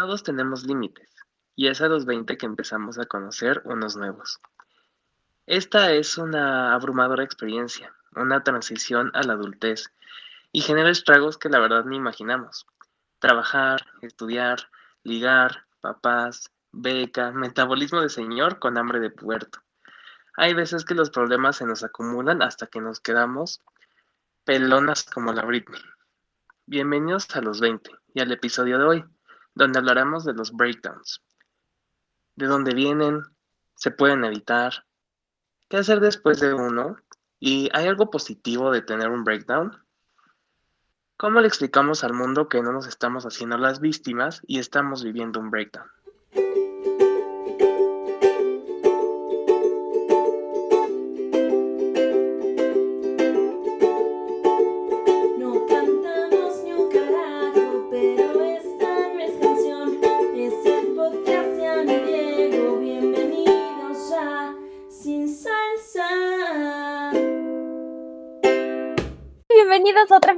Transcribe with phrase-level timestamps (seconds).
[0.00, 1.10] Todos tenemos límites,
[1.54, 4.40] y es a los 20 que empezamos a conocer unos nuevos.
[5.44, 9.92] Esta es una abrumadora experiencia, una transición a la adultez,
[10.52, 12.66] y genera estragos que la verdad ni imaginamos.
[13.18, 14.70] Trabajar, estudiar,
[15.02, 19.58] ligar, papás, beca, metabolismo de señor con hambre de puerto.
[20.34, 23.60] Hay veces que los problemas se nos acumulan hasta que nos quedamos
[24.44, 25.82] pelonas como la Britney.
[26.64, 29.04] Bienvenidos a los 20 y al episodio de hoy,
[29.60, 31.22] donde hablaremos de los breakdowns.
[32.34, 33.20] De dónde vienen,
[33.74, 34.86] se pueden evitar,
[35.68, 36.96] qué hacer después de uno
[37.38, 39.76] y ¿hay algo positivo de tener un breakdown?
[41.18, 45.38] ¿Cómo le explicamos al mundo que no nos estamos haciendo las víctimas y estamos viviendo
[45.38, 45.90] un breakdown?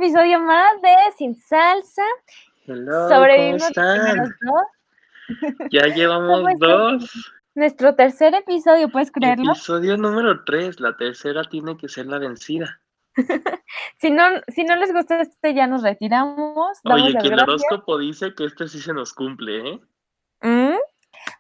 [0.03, 2.03] Episodio más de Sin Salsa.
[2.67, 4.35] Hello, Sobrevivimos ¿cómo están?
[5.71, 7.33] Ya llevamos dos.
[7.55, 9.53] Nuestro tercer episodio, ¿puedes creerlo?
[9.53, 12.81] Episodio número tres, la tercera tiene que ser la vencida.
[13.99, 16.81] si, no, si no les gusta este, ya nos retiramos.
[16.83, 19.81] Oye, que el horóscopo dice que este sí se nos cumple, ¿eh?
[20.41, 20.79] Mm,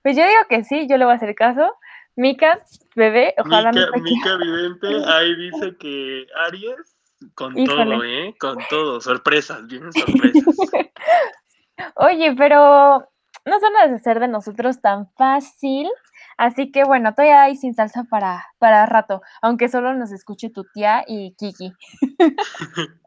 [0.04, 1.74] pues yo digo que sí, yo le voy a hacer caso.
[2.14, 2.62] Mica,
[2.94, 6.91] bebé, ojalá Mica, Mica Vidente, ahí dice que Aries
[7.34, 8.34] con todo, ¿eh?
[8.38, 9.00] Con todo.
[9.00, 10.44] Sorpresas, vienen sorpresas.
[11.96, 13.08] Oye, pero
[13.44, 15.88] no son a hacer de nosotros tan fácil.
[16.36, 20.64] Así que bueno, todavía hay sin salsa para, para rato, aunque solo nos escuche tu
[20.72, 21.72] tía y Kiki.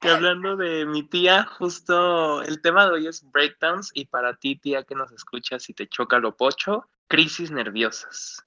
[0.00, 4.56] que hablando de mi tía, justo el tema de hoy es breakdowns y para ti,
[4.56, 8.44] tía, que nos escuchas si te choca lo pocho, crisis nerviosas.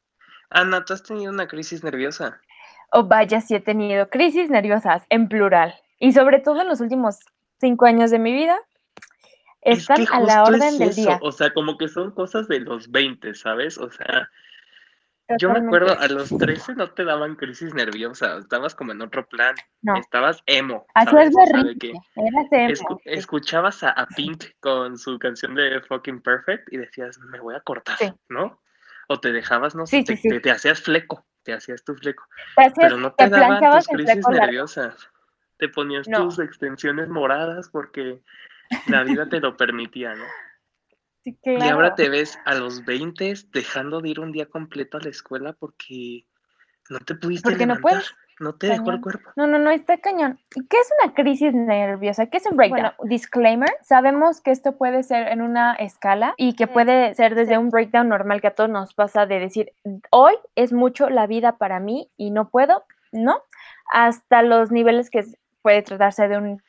[0.49, 2.41] Ana, ¿tú has tenido una crisis nerviosa?
[2.91, 5.73] O vaya si he tenido crisis nerviosas en plural.
[5.99, 7.19] Y sobre todo en los últimos
[7.59, 8.59] cinco años de mi vida,
[9.61, 11.19] están a la orden del día.
[11.21, 13.77] O sea, como que son cosas de los 20, ¿sabes?
[13.77, 14.29] O sea,
[15.37, 19.27] yo me acuerdo, a los 13 no te daban crisis nerviosa, estabas como en otro
[19.27, 19.55] plan,
[19.97, 20.85] estabas emo.
[20.93, 21.33] Así es
[22.49, 22.73] de
[23.05, 27.97] escuchabas a, Pink con su canción de Fucking Perfect y decías, me voy a cortar,
[28.29, 28.59] ¿no?
[29.07, 32.23] O te dejabas, no sé, te, hacías fleco te hacías tu fleco.
[32.75, 35.09] pero no te, daban tus crisis nerviosas.
[35.57, 38.21] Te ponías tus extensiones moradas porque
[38.87, 40.25] la vida te lo permitía, ¿no?
[41.23, 45.09] Y ahora te ves a los 20 dejando de ir un día completo a la
[45.09, 46.25] escuela porque
[46.89, 48.11] no te pudiste Porque no puedes.
[48.41, 49.29] No te dejó el cuerpo.
[49.35, 50.39] No, no, no, está cañón.
[50.49, 52.25] ¿Qué es una crisis nerviosa?
[52.25, 52.81] ¿Qué es un breakdown?
[52.81, 57.59] Bueno, disclaimer, sabemos que esto puede ser en una escala y que puede ser desde
[57.59, 59.73] un breakdown normal que a todos nos pasa de decir,
[60.09, 63.43] hoy es mucho la vida para mí y no puedo, ¿no?
[63.93, 65.23] Hasta los niveles que
[65.61, 66.63] puede tratarse de un,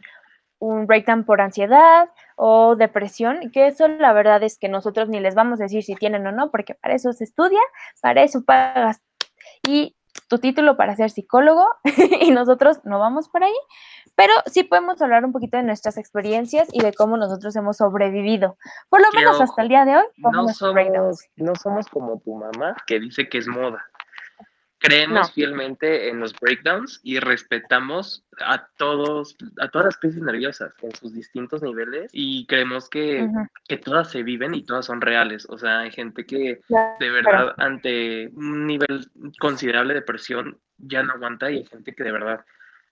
[0.58, 5.34] un breakdown por ansiedad o depresión, que eso la verdad es que nosotros ni les
[5.34, 7.60] vamos a decir si tienen o no, porque para eso se estudia,
[8.02, 9.00] para eso pagas
[9.66, 9.96] y
[10.28, 11.66] tu título para ser psicólogo
[12.20, 13.54] y nosotros no vamos por ahí,
[14.14, 18.56] pero sí podemos hablar un poquito de nuestras experiencias y de cómo nosotros hemos sobrevivido,
[18.88, 20.04] por lo menos hasta el día de hoy.
[20.18, 23.84] No somos, no somos como tu mamá que dice que es moda.
[24.82, 30.92] Creemos fielmente en los breakdowns y respetamos a todos, a todas las crisis nerviosas en
[30.96, 33.28] sus distintos niveles y creemos que,
[33.68, 35.46] que, todas se viven y todas son reales.
[35.48, 36.60] O sea, hay gente que
[36.98, 42.02] de verdad ante un nivel considerable de presión ya no aguanta y hay gente que
[42.02, 42.44] de verdad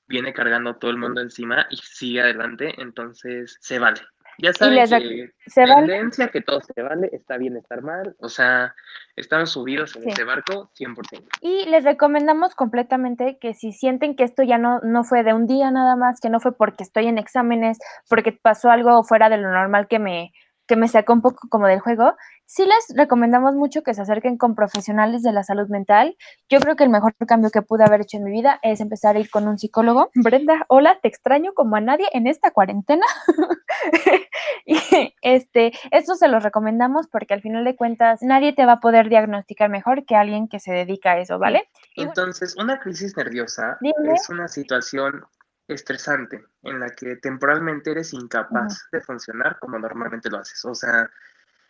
[0.06, 4.00] viene cargando todo el mundo encima y sigue adelante, entonces se vale.
[4.42, 8.74] Ya saben que se tendencia que todo se vale, está bien estar mal, o sea,
[9.16, 11.28] están subidos en ese barco 100%.
[11.40, 15.46] Y les recomendamos completamente que si sienten que esto ya no, no fue de un
[15.46, 17.78] día nada más, que no fue porque estoy en exámenes,
[18.08, 20.32] porque pasó algo fuera de lo normal que me,
[20.70, 22.14] que me sacó un poco como del juego,
[22.46, 26.16] sí les recomendamos mucho que se acerquen con profesionales de la salud mental.
[26.48, 29.16] Yo creo que el mejor cambio que pude haber hecho en mi vida es empezar
[29.16, 30.12] a ir con un psicólogo.
[30.14, 33.04] Brenda, hola, te extraño como a nadie en esta cuarentena.
[34.64, 34.78] y
[35.22, 39.08] este, esto se lo recomendamos porque al final de cuentas nadie te va a poder
[39.08, 41.68] diagnosticar mejor que alguien que se dedica a eso, ¿vale?
[41.96, 43.76] Entonces, una crisis nerviosa
[44.14, 45.24] es una situación
[45.72, 50.64] estresante en la que temporalmente eres incapaz de funcionar como normalmente lo haces.
[50.64, 51.10] O sea,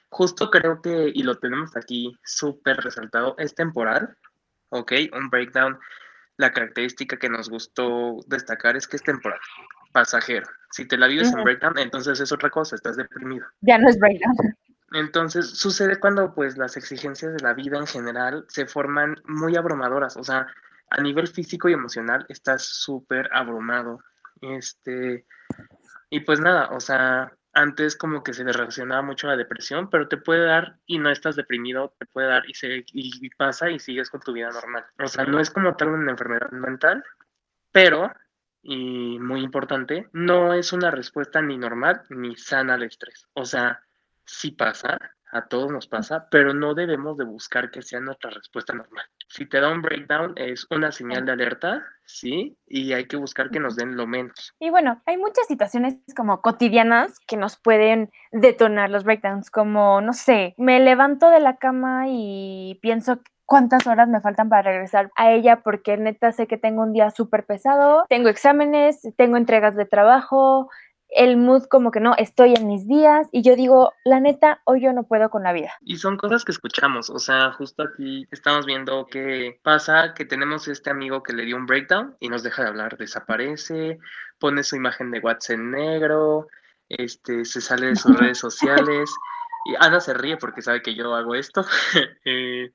[0.09, 4.17] justo creo que, y lo tenemos aquí súper resaltado, es temporal,
[4.71, 4.93] ¿ok?
[5.13, 5.79] Un breakdown,
[6.37, 9.41] la característica que nos gustó destacar es que es temporal,
[9.93, 10.47] pasajero.
[10.71, 13.47] Si te la vives en breakdown, entonces es otra cosa, estás deprimido.
[13.61, 14.37] Ya no es breakdown.
[14.93, 20.17] Entonces sucede cuando pues las exigencias de la vida en general se forman muy abrumadoras,
[20.17, 20.49] o sea,
[20.91, 24.01] a nivel físico y emocional estás súper abrumado.
[24.41, 25.27] Este,
[26.11, 29.91] y pues nada, o sea, antes como que se le relacionaba mucho a la depresión,
[29.91, 33.71] pero te puede dar y no estás deprimido, te puede dar y, se, y pasa
[33.71, 34.85] y sigues con tu vida normal.
[35.03, 37.05] O sea, no es como tal una enfermedad mental,
[37.73, 38.13] pero,
[38.63, 43.27] y muy importante, no es una respuesta ni normal ni sana al estrés.
[43.35, 43.81] O sea,
[44.25, 44.99] sí pasa,
[45.33, 49.05] a todos nos pasa, pero no debemos de buscar que sea nuestra respuesta normal.
[49.29, 53.51] Si te da un breakdown es una señal de alerta, sí, y hay que buscar
[53.51, 54.55] que nos den lo menos.
[54.59, 60.13] Y bueno, hay muchas situaciones como cotidianas que nos pueden detonar los breakdowns, como, no
[60.13, 65.33] sé, me levanto de la cama y pienso cuántas horas me faltan para regresar a
[65.33, 69.87] ella porque neta sé que tengo un día súper pesado, tengo exámenes, tengo entregas de
[69.87, 70.71] trabajo,
[71.11, 74.83] el mood como que no, estoy en mis días y yo digo, la neta, hoy
[74.83, 75.73] yo no puedo con la vida.
[75.81, 80.69] Y son cosas que escuchamos, o sea, justo aquí estamos viendo que pasa que tenemos
[80.69, 83.99] este amigo que le dio un breakdown y nos deja de hablar, desaparece,
[84.39, 86.49] pone su imagen de WhatsApp en negro,
[86.89, 89.11] este, se sale de sus redes sociales.
[89.67, 91.65] Y Ana se ríe porque sabe que yo hago esto,
[92.25, 92.73] eh,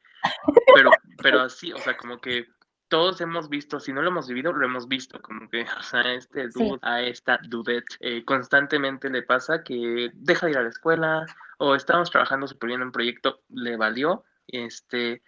[0.76, 0.92] pero,
[1.22, 2.46] pero así, o sea, como que
[2.88, 6.02] todos hemos visto, si no lo hemos vivido, lo hemos visto, como que o sea,
[6.14, 10.70] este dude, a esta dudette, eh, constantemente le pasa que deja de ir a la
[10.70, 11.26] escuela
[11.58, 15.24] o estamos trabajando súper bien en un proyecto, le valió, este,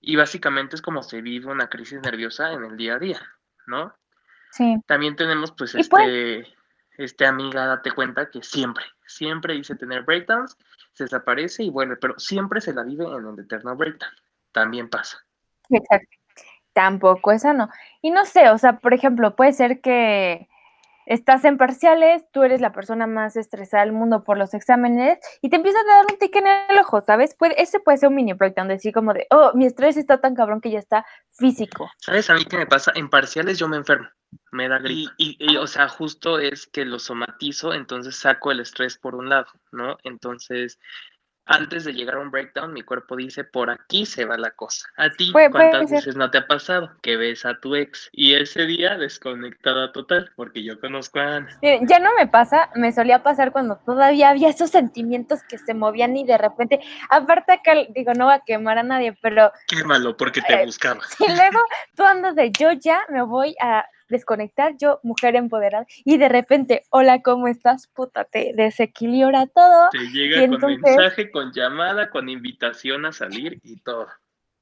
[0.00, 3.20] y básicamente es como se vive una crisis nerviosa en el día a día,
[3.66, 3.94] ¿no?
[4.50, 4.76] Sí.
[4.86, 6.46] También tenemos pues este,
[6.96, 10.56] este amiga, date cuenta que siempre, siempre dice tener breakdowns,
[10.92, 14.12] se desaparece y vuelve, pero siempre se la vive en el eterno breakdown,
[14.52, 15.18] también pasa.
[15.70, 16.23] Exacto
[16.74, 17.70] tampoco es sano.
[18.02, 20.48] Y no sé, o sea, por ejemplo, puede ser que
[21.06, 25.50] estás en parciales, tú eres la persona más estresada del mundo por los exámenes y
[25.50, 27.34] te empiezas a dar un tic en el ojo, ¿sabes?
[27.34, 30.34] Puede, ese puede ser un mini breakdown, decir como de, oh, mi estrés está tan
[30.34, 31.90] cabrón que ya está físico.
[31.98, 32.92] ¿Sabes a mí qué me pasa?
[32.94, 34.08] En parciales yo me enfermo,
[34.50, 35.12] me da gripe.
[35.18, 39.28] Y, y, o sea, justo es que lo somatizo, entonces saco el estrés por un
[39.28, 39.96] lado, ¿no?
[40.04, 40.78] Entonces,
[41.46, 44.88] antes de llegar a un breakdown, mi cuerpo dice, por aquí se va la cosa.
[44.96, 48.66] A ti, ¿cuántas veces no te ha pasado que ves a tu ex y ese
[48.66, 50.30] día desconectada total?
[50.36, 51.58] Porque yo conozco a Ana.
[51.62, 56.16] Ya no me pasa, me solía pasar cuando todavía había esos sentimientos que se movían
[56.16, 56.80] y de repente,
[57.10, 59.52] aparte acá, digo, no va a quemar a nadie, pero...
[59.68, 61.00] Quémalo, porque te eh, buscaba.
[61.18, 61.58] Y luego
[61.94, 66.82] tú andas de yo ya me voy a desconectar, yo, mujer empoderada, y de repente,
[66.90, 67.86] hola, ¿cómo estás?
[67.88, 69.88] Puta, te desequilibra todo.
[69.90, 74.08] Te llega con mensaje, con llamada, con invitación a salir y todo.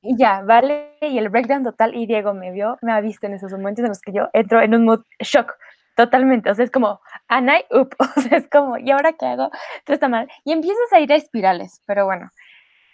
[0.00, 3.34] Y ya, vale, y el breakdown total, y Diego me vio, me ha visto en
[3.34, 5.54] esos momentos en los que yo entro en un mood shock,
[5.96, 9.50] totalmente, o sea, es como, anay, up, o sea, es como, ¿y ahora qué hago?
[9.84, 12.30] Todo está mal, y empiezas a ir a espirales, pero bueno,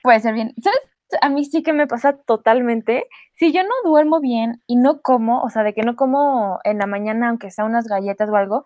[0.03, 0.53] puede ser bien.
[0.63, 0.81] ¿Sabes
[1.21, 3.07] a mí sí que me pasa totalmente.
[3.35, 6.79] Si yo no duermo bien y no como, o sea, de que no como en
[6.79, 8.65] la mañana, aunque sea unas galletas o algo,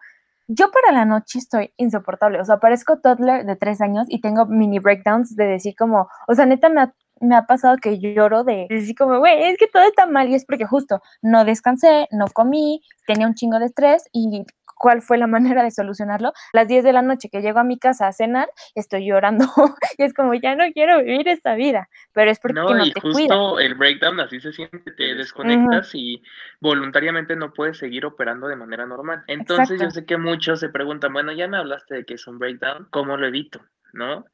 [0.48, 2.40] yo para la noche estoy insoportable.
[2.40, 6.34] O sea, parezco toddler de tres años y tengo mini breakdowns de decir como, o
[6.34, 10.06] sea, neta me ha, pasado que lloro de decir como, güey, es que todo está
[10.06, 14.44] mal y es porque justo no descansé, no comí, tenía un chingo de estrés y
[14.82, 15.26] cuál fue la
[15.56, 16.28] manera de solucionarlo.
[16.28, 19.46] A las 10 de la noche que llego a mi casa a cenar, estoy llorando
[19.96, 22.92] y es como, ya no quiero vivir esta vida, pero es porque no, no y
[23.00, 26.22] justo el breakdown así se siente, te desconectas y
[26.60, 29.22] voluntariamente no puedes seguir operando de manera normal.
[29.28, 32.38] Entonces yo sé que muchos se preguntan, bueno, ya me hablaste de que es un
[32.38, 33.60] breakdown, ¿cómo lo evito?
[33.92, 34.24] ¿No?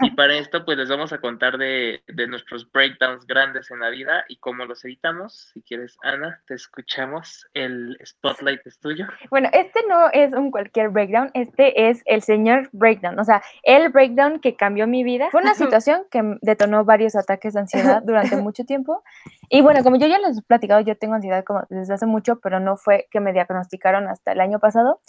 [0.00, 4.24] Y para esto, pues les vamos a contar de, nuestros breakdowns grandes en la vida
[4.28, 5.50] y cómo los editamos.
[5.52, 7.46] Si quieres, Ana, te escuchamos.
[7.54, 9.06] El spotlight es tuyo.
[9.30, 13.90] Bueno, este no es un cualquier breakdown, este es el señor breakdown, o sea, el
[13.90, 15.28] breakdown que cambió mi vida.
[15.30, 19.02] Fue una situación que detonó varios ataques de ansiedad durante mucho tiempo.
[19.48, 22.40] Y bueno, como yo ya les he platicado, yo tengo ansiedad como desde hace mucho,
[22.40, 25.00] pero no fue que me diagnosticaron hasta el año pasado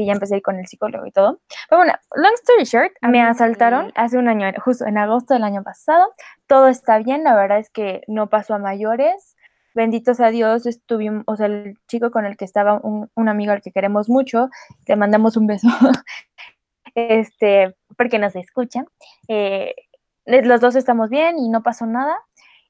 [0.00, 1.40] que ya empecé con el psicólogo y todo.
[1.68, 5.62] Pero bueno, long story short, me asaltaron hace un año, justo en agosto del año
[5.62, 6.14] pasado.
[6.46, 9.36] Todo está bien, la verdad es que no pasó a mayores.
[9.74, 13.60] Benditos a Dios, estuvimos, o sea, el chico con el que estaba, un, amigo al
[13.60, 14.48] que queremos mucho,
[14.86, 15.68] le mandamos un beso,
[16.94, 18.84] este, porque nos escucha.
[19.28, 19.74] Eh,
[20.24, 22.16] los dos estamos bien y no pasó nada.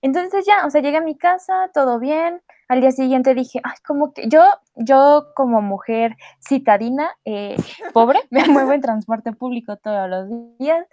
[0.03, 2.43] Entonces ya, o sea, llegué a mi casa, todo bien.
[2.71, 4.45] Al día siguiente dije, ay, como que yo,
[4.77, 7.57] yo como mujer citadina, eh,
[7.93, 10.87] pobre, me muevo en transporte público todos los días,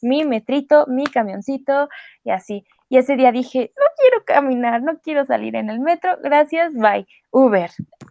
[0.00, 1.88] mi metrito, mi camioncito
[2.22, 2.64] y así.
[2.88, 7.06] Y ese día dije, no quiero caminar, no quiero salir en el metro, gracias, bye.
[7.30, 7.70] Uber.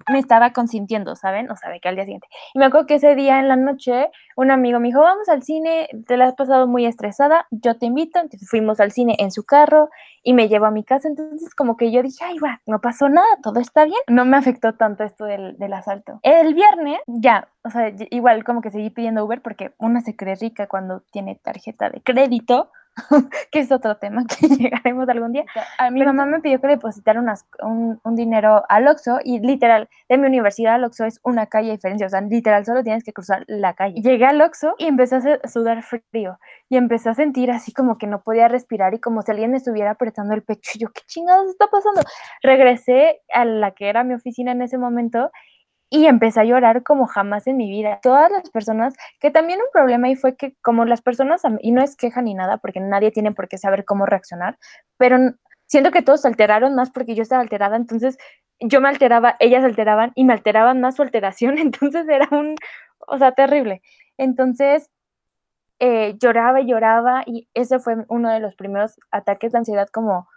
[0.10, 1.50] Me estaba consintiendo, ¿saben?
[1.50, 2.28] O sabe que al día siguiente.
[2.54, 5.44] Y me acuerdo que ese día en la noche, un amigo me dijo, vamos al
[5.44, 8.20] cine, te la has pasado muy estresada, yo te invito.
[8.20, 9.90] Entonces fuimos al cine en su carro
[10.24, 11.08] y me llevó a mi casa.
[11.08, 14.00] Entonces como que yo dije, ay, va, no pasó nada, todo está bien.
[14.08, 16.20] No me afectó tanto esto del, del asalto.
[16.22, 20.36] El viernes, ya, o sea, igual como que seguí pidiendo Uber porque una se cree
[20.36, 22.72] rica cuando tiene tarjeta de crédito
[23.52, 25.46] que es otro tema que llegaremos algún día.
[25.78, 27.22] A mi mamá me pidió que depositara
[27.62, 31.74] un, dinero al Oxxo y literal, de mi universidad al Oxxo es una calle de
[31.74, 34.02] diferencia, o sea, literal solo tienes que cruzar la calle.
[34.02, 36.40] Llegué al Oxxo y empecé a sudar frío
[36.70, 39.58] y empecé a sentir así como que no podía respirar y como si alguien me
[39.58, 40.72] estuviera apretando el pecho.
[40.76, 42.02] Y yo, ¿qué chingados está pasando?
[42.42, 45.32] Regresé a la que era mi oficina en ese momento
[45.90, 48.00] y empecé a llorar como jamás en mi vida.
[48.02, 51.82] Todas las personas, que también un problema ahí fue que como las personas, y no
[51.82, 54.58] es queja ni nada, porque nadie tiene por qué saber cómo reaccionar,
[54.98, 55.18] pero
[55.66, 58.18] siento que todos se alteraron más porque yo estaba alterada, entonces
[58.60, 62.56] yo me alteraba, ellas alteraban y me alteraban más su alteración, entonces era un,
[63.08, 63.82] o sea, terrible.
[64.18, 64.90] Entonces
[65.80, 70.28] eh, lloraba y lloraba y ese fue uno de los primeros ataques de ansiedad como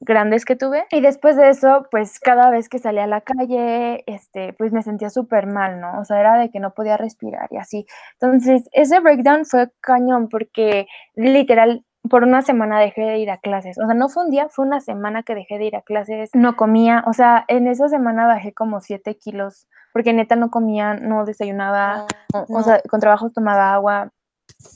[0.00, 0.86] grandes que tuve.
[0.90, 4.82] Y después de eso, pues cada vez que salía a la calle, este, pues me
[4.82, 6.00] sentía súper mal, ¿no?
[6.00, 7.86] O sea, era de que no podía respirar y así.
[8.20, 13.78] Entonces, ese breakdown fue cañón porque literal por una semana dejé de ir a clases.
[13.78, 16.30] O sea, no fue un día, fue una semana que dejé de ir a clases.
[16.34, 20.94] No comía, o sea, en esa semana bajé como 7 kilos porque neta no comía,
[20.94, 24.12] no desayunaba, ah, o sea, con trabajo tomaba agua,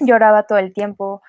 [0.01, 1.23] lloraba todo el tiempo.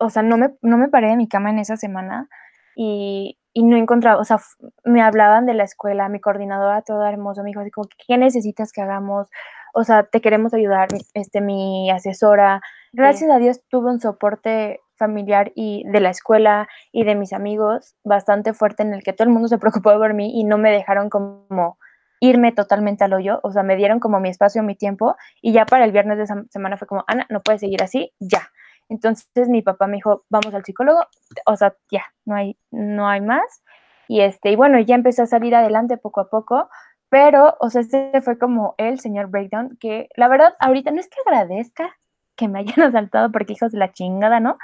[0.00, 2.28] O sea, no me, no me paré de mi cama en esa semana
[2.76, 4.38] y, y no encontraba, o sea,
[4.84, 8.70] me hablaban de la escuela, mi coordinadora, todo hermoso, me dijo así como, ¿qué necesitas
[8.70, 9.28] que hagamos?
[9.72, 12.60] O sea, te queremos ayudar, este, mi asesora.
[12.92, 17.94] Gracias a Dios tuve un soporte familiar y de la escuela y de mis amigos
[18.04, 20.70] bastante fuerte en el que todo el mundo se preocupó por mí y no me
[20.70, 21.78] dejaron como
[22.20, 25.64] irme totalmente al hoyo, o sea, me dieron como mi espacio, mi tiempo y ya
[25.64, 28.50] para el viernes de esa semana fue como, Ana, no puedes seguir así, ya,
[28.88, 31.00] entonces mi papá me dijo, vamos al psicólogo,
[31.46, 33.62] o sea, ya, no hay, no hay más.
[34.08, 36.68] Y este, y bueno, ya empecé a salir adelante poco a poco,
[37.08, 41.08] pero, o sea, este fue como el señor Breakdown, que la verdad, ahorita no es
[41.08, 41.96] que agradezca
[42.36, 44.58] que me hayan asaltado porque hijos de la chingada, ¿no?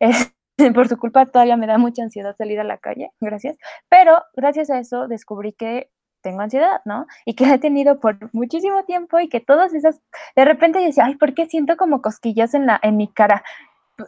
[0.00, 0.34] Es,
[0.74, 3.56] por su culpa todavía me da mucha ansiedad salir a la calle, gracias.
[3.88, 5.90] Pero gracias a eso descubrí que
[6.24, 7.06] tengo ansiedad, ¿no?
[7.24, 10.00] Y que la he tenido por muchísimo tiempo y que todas esas,
[10.34, 13.44] de repente decía, ay, ¿por qué siento como cosquillas en, la, en mi cara?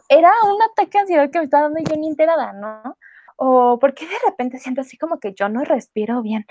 [0.09, 2.97] Era un ataque de ansiedad que me estaba dando yo ni enterada, ¿no?
[3.37, 6.45] O ¿por qué de repente siento así como que yo no respiro bien?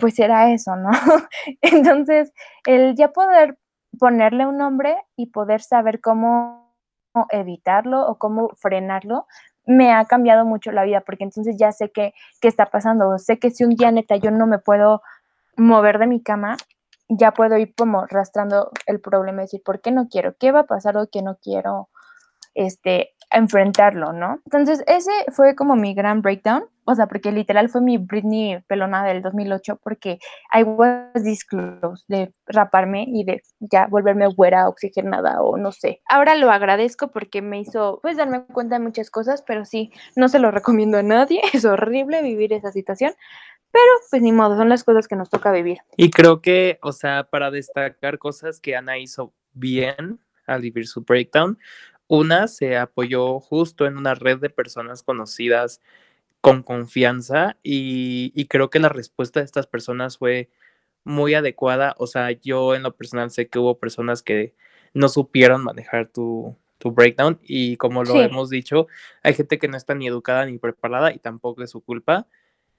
[0.00, 0.90] Pues era eso, ¿no?
[1.62, 2.32] Entonces,
[2.66, 3.56] el ya poder
[3.98, 6.74] ponerle un nombre y poder saber cómo
[7.30, 9.26] evitarlo o cómo frenarlo,
[9.66, 13.38] me ha cambiado mucho la vida, porque entonces ya sé qué, qué está pasando, sé
[13.38, 15.02] que si un día neta yo no me puedo
[15.56, 16.56] mover de mi cama,
[17.08, 20.34] ya puedo ir como arrastrando el problema, decir, ¿por qué no quiero?
[20.38, 21.88] ¿Qué va a pasar o qué no quiero
[22.54, 24.40] este, enfrentarlo, no?
[24.44, 29.04] Entonces, ese fue como mi gran breakdown, o sea, porque literal fue mi Britney pelona
[29.04, 30.18] del 2008, porque
[30.52, 31.46] I was this
[32.08, 36.00] de raparme y de ya volverme güera, oxigenada o no sé.
[36.08, 40.28] Ahora lo agradezco porque me hizo, pues, darme cuenta de muchas cosas, pero sí, no
[40.28, 43.12] se lo recomiendo a nadie, es horrible vivir esa situación,
[43.70, 45.78] pero pues ni modo, son las cosas que nos toca vivir.
[45.96, 51.02] Y creo que, o sea, para destacar cosas que Ana hizo bien al vivir su
[51.02, 51.58] breakdown,
[52.06, 55.80] una se apoyó justo en una red de personas conocidas
[56.42, 60.50] con confianza y, creo que la respuesta de estas personas fue
[61.04, 61.94] muy adecuada.
[61.98, 64.54] O sea, yo en lo personal sé que hubo personas que
[64.92, 68.88] no supieron manejar tu, breakdown y como lo hemos dicho,
[69.22, 72.26] hay gente que no está ni educada ni preparada y tampoco es su culpa.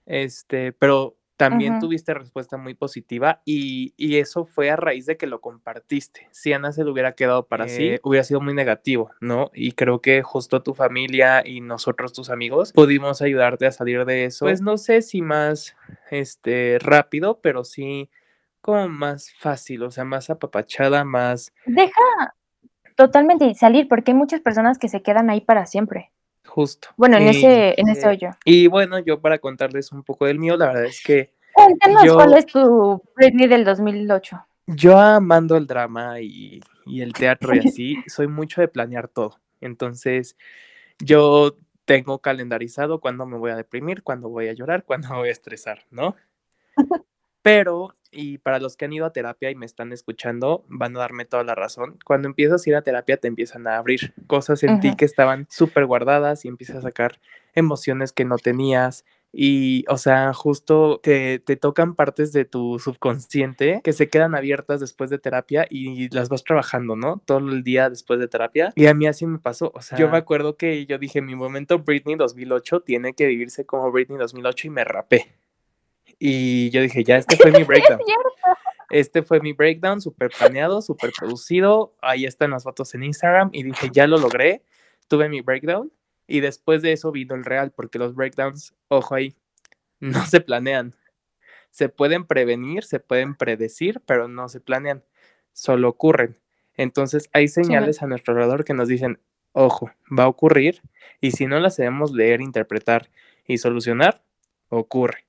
[0.06, 5.42] Este, pero también tuviste respuesta muy positiva y, eso fue a raíz de que lo
[5.42, 6.28] compartiste.
[6.32, 9.50] Si Ana se lo hubiera quedado para sí, eh, hubiera sido muy negativo, ¿no?
[9.54, 14.26] Y creo que justo tu familia y nosotros, tus amigos, pudimos ayudarte a salir de
[14.26, 14.46] eso.
[14.46, 15.76] Pues no sé si más
[16.12, 18.10] este, rápido, pero sí
[18.62, 21.54] como más fácil, o sea, más apapachada, más...
[21.66, 22.02] Deja
[22.96, 26.12] totalmente salir, porque hay muchas personas que se quedan ahí para siempre.
[26.54, 26.90] Justo.
[26.98, 28.30] Bueno, en, ese, en ese hoyo.
[28.46, 31.34] Y bueno, yo para contarles un poco del mío, la verdad es que.
[31.52, 34.46] Cuéntanos cuál es tu Britney del 2008.
[34.68, 39.40] Yo amando el drama y, y el teatro y así, soy mucho de planear todo.
[39.62, 40.38] Entonces,
[41.00, 45.32] yo tengo calendarizado cuándo me voy a deprimir, cuándo voy a llorar, cuándo voy a
[45.32, 46.16] estresar, ¿no?
[47.42, 51.00] Pero y para los que han ido a terapia y me están escuchando, van a
[51.00, 51.98] darme toda la razón.
[52.06, 55.48] Cuando empiezas a ir a terapia te empiezan a abrir cosas en ti que estaban
[55.50, 57.20] súper guardadas y empiezas a sacar
[57.56, 59.06] emociones que no tenías,
[59.36, 64.80] y, o sea, justo te, te, tocan partes de tu subconsciente que se quedan abiertas
[64.80, 67.20] después de terapia y las vas trabajando, ¿no?
[67.26, 68.72] Todo el día después de terapia.
[68.76, 69.72] Y a mí así me pasó.
[69.74, 73.66] O sea, yo me acuerdo que yo dije, mi momento Britney 2008 tiene que vivirse
[73.66, 75.34] como Britney 2008 y me rapé.
[76.26, 78.00] Y yo dije, ya, este fue mi breakdown.
[78.90, 81.96] Este fue mi breakdown, súper planeado, súper producido.
[82.00, 84.64] Ahí están las fotos en Instagram y dije, ya lo logré.
[85.10, 85.92] Tuve mi breakdown
[86.28, 89.36] y después de eso vino el real, porque los breakdowns, ojo ahí,
[90.00, 90.96] no se planean.
[91.72, 95.04] Se pueden prevenir, se pueden predecir, pero no se planean,
[95.52, 96.38] solo ocurren.
[96.76, 99.20] Entonces hay señales a nuestro alrededor que nos dicen,
[99.52, 100.84] ojo, va a ocurrir,
[101.20, 103.10] y si no las sabemos leer, interpretar
[103.46, 104.24] y solucionar,
[104.70, 105.23] ocurre.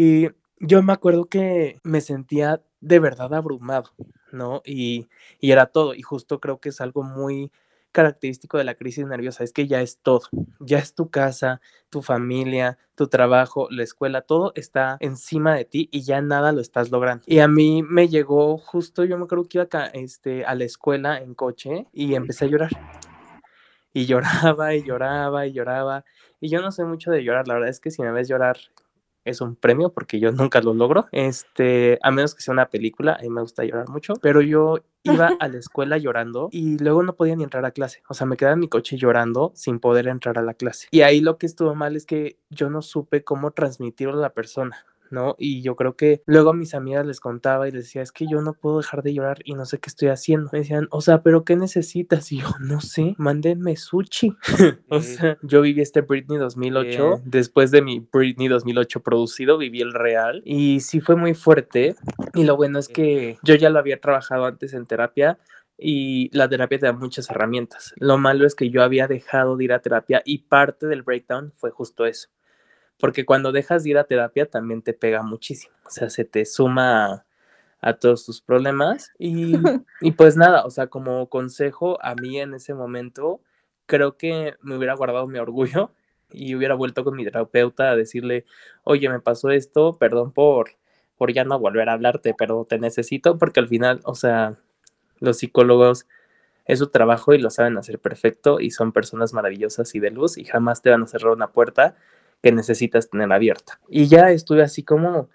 [0.00, 0.28] Y
[0.60, 3.90] yo me acuerdo que me sentía de verdad abrumado,
[4.30, 4.62] ¿no?
[4.64, 5.08] Y,
[5.40, 7.50] y era todo, y justo creo que es algo muy
[7.90, 10.22] característico de la crisis nerviosa, es que ya es todo,
[10.60, 15.88] ya es tu casa, tu familia, tu trabajo, la escuela, todo está encima de ti
[15.90, 17.24] y ya nada lo estás logrando.
[17.26, 20.62] Y a mí me llegó justo, yo me acuerdo que iba acá, este, a la
[20.62, 22.70] escuela en coche y empecé a llorar.
[23.92, 26.04] Y lloraba y lloraba y lloraba.
[26.40, 28.58] Y yo no sé mucho de llorar, la verdad es que si me ves llorar
[29.30, 31.06] es un premio porque yo nunca lo logro.
[31.12, 34.78] Este, a menos que sea una película, a mí me gusta llorar mucho, pero yo
[35.02, 38.02] iba a la escuela llorando y luego no podía ni entrar a clase.
[38.08, 40.88] O sea, me quedaba en mi coche llorando sin poder entrar a la clase.
[40.90, 44.34] Y ahí lo que estuvo mal es que yo no supe cómo transmitirlo a la
[44.34, 44.84] persona.
[45.10, 45.34] ¿No?
[45.38, 48.26] Y yo creo que luego a mis amigas les contaba y les decía, es que
[48.26, 50.50] yo no puedo dejar de llorar y no sé qué estoy haciendo.
[50.52, 52.28] Me decían, o sea, ¿pero qué necesitas?
[52.38, 54.34] Y yo, no sé, mándenme sushi.
[54.88, 57.22] o sea, yo viví este Britney 2008.
[57.24, 61.96] Después de mi Britney 2008 producido, viví el real y sí fue muy fuerte.
[62.34, 65.38] Y lo bueno es que yo ya lo había trabajado antes en terapia
[65.78, 67.94] y la terapia te da muchas herramientas.
[67.96, 71.52] Lo malo es que yo había dejado de ir a terapia y parte del breakdown
[71.52, 72.28] fue justo eso
[72.98, 76.44] porque cuando dejas de ir a terapia también te pega muchísimo, o sea, se te
[76.44, 77.24] suma
[77.80, 79.52] a, todos tus problemas y,
[80.00, 83.40] y, pues nada, o sea, como consejo a mí en ese momento,
[83.86, 85.92] creo que me hubiera guardado mi orgullo
[86.30, 88.44] y hubiera vuelto con mi terapeuta a decirle,
[88.84, 90.72] oye, me pasó esto, perdón por,
[91.16, 94.56] por ya no volver a hablarte, pero te necesito porque al final, o sea,
[95.20, 96.06] los psicólogos
[96.66, 100.36] es su trabajo y lo saben hacer perfecto y son personas maravillosas y de luz
[100.36, 101.96] y jamás te van a cerrar una puerta
[102.42, 103.80] que necesitas tener abierta.
[103.88, 105.28] Y ya estuve así como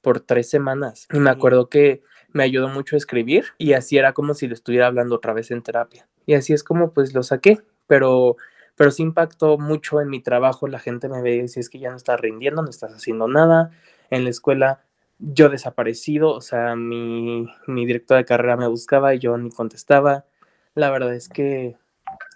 [0.00, 1.08] por tres semanas.
[1.12, 4.54] Y me acuerdo que me ayudó mucho a escribir y así era como si le
[4.54, 6.06] estuviera hablando otra vez en terapia.
[6.26, 8.36] Y así es como pues lo saqué, pero
[8.76, 10.68] pero sí impactó mucho en mi trabajo.
[10.68, 13.26] La gente me ve y dice, es que ya no estás rindiendo, no estás haciendo
[13.26, 13.70] nada.
[14.10, 14.84] En la escuela
[15.18, 20.26] yo desaparecido, o sea, mi, mi director de carrera me buscaba y yo ni contestaba.
[20.74, 21.76] La verdad es que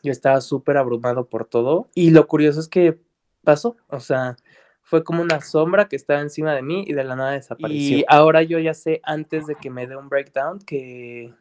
[0.03, 1.89] yo estaba súper abrumado por todo.
[1.95, 2.99] Y lo curioso es que
[3.45, 4.37] pasó, o sea,
[4.83, 7.99] fue como una sombra que estaba encima de mí y de la nada desapareció.
[7.99, 11.33] Y ahora yo ya sé, antes de que me dé un breakdown, que,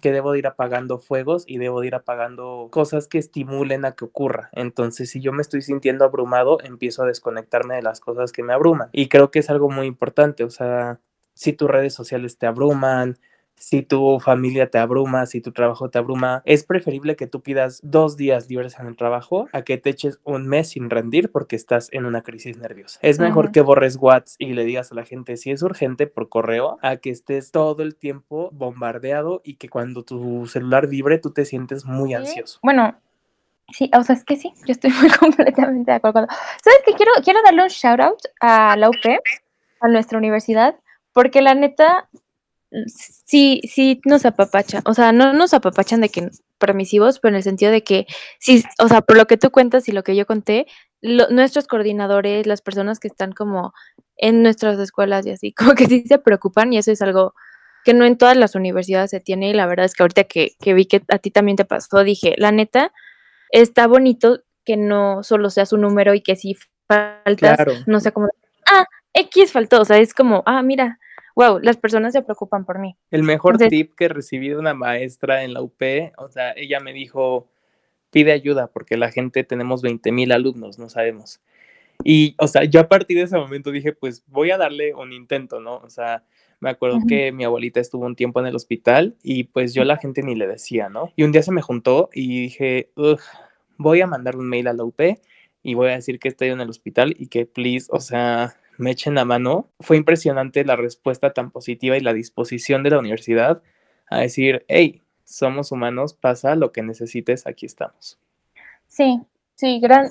[0.00, 3.92] que debo de ir apagando fuegos y debo de ir apagando cosas que estimulen a
[3.92, 4.50] que ocurra.
[4.52, 8.52] Entonces, si yo me estoy sintiendo abrumado, empiezo a desconectarme de las cosas que me
[8.52, 8.88] abruman.
[8.92, 11.00] Y creo que es algo muy importante, o sea,
[11.34, 13.18] si tus redes sociales te abruman,
[13.56, 17.80] si tu familia te abruma, si tu trabajo te abruma, es preferible que tú pidas
[17.82, 21.56] dos días libres en el trabajo a que te eches un mes sin rendir porque
[21.56, 22.98] estás en una crisis nerviosa.
[23.02, 26.28] Es mejor que borres WhatsApp y le digas a la gente si es urgente por
[26.28, 31.32] correo a que estés todo el tiempo bombardeado y que cuando tu celular vibre tú
[31.32, 32.58] te sientes muy ansioso.
[32.62, 32.96] Bueno,
[33.72, 36.26] Sí, o sea, es que sí, yo estoy muy completamente de acuerdo.
[36.62, 36.92] ¿Sabes qué?
[36.92, 39.20] Quiero, quiero darle un shout out a la UP,
[39.80, 40.76] a nuestra universidad,
[41.12, 42.08] porque la neta,
[42.86, 47.42] sí, sí nos apapachan, o sea, no nos apapachan de que permisivos, pero en el
[47.42, 48.06] sentido de que,
[48.38, 50.66] sí, o sea, por lo que tú cuentas y lo que yo conté,
[51.02, 53.72] nuestros coordinadores, las personas que están como
[54.16, 57.34] en nuestras escuelas y así, como que sí se preocupan y eso es algo
[57.84, 60.56] que no en todas las universidades se tiene y la verdad es que ahorita que,
[60.60, 62.92] que vi que a ti también te pasó, dije, la neta,
[63.50, 66.56] está bonito que no solo sea su número y que si
[66.88, 68.28] faltas, no sea como,
[68.66, 70.98] ah, X faltó, o sea, es como, ah, mira,
[71.36, 72.96] wow, las personas se preocupan por mí.
[73.10, 75.80] El mejor tip que recibí de una maestra en la UP,
[76.16, 77.46] o sea, ella me dijo,
[78.10, 81.40] pide ayuda porque la gente tenemos 20 mil alumnos, no sabemos.
[82.02, 85.12] Y, o sea, yo a partir de ese momento dije, pues voy a darle un
[85.12, 85.76] intento, ¿no?
[85.76, 86.24] O sea,
[86.60, 89.86] me acuerdo que mi abuelita estuvo un tiempo en el hospital y pues yo a
[89.86, 91.12] la gente ni le decía, ¿no?
[91.16, 92.90] Y un día se me juntó y dije,
[93.76, 95.00] voy a mandar un mail a la UP
[95.62, 98.90] y voy a decir que estoy en el hospital y que, please, o sea, me
[98.90, 99.68] echen la mano.
[99.80, 103.62] Fue impresionante la respuesta tan positiva y la disposición de la universidad
[104.08, 108.18] a decir, hey, somos humanos, pasa lo que necesites, aquí estamos.
[108.86, 109.20] Sí,
[109.54, 110.10] sí, gran.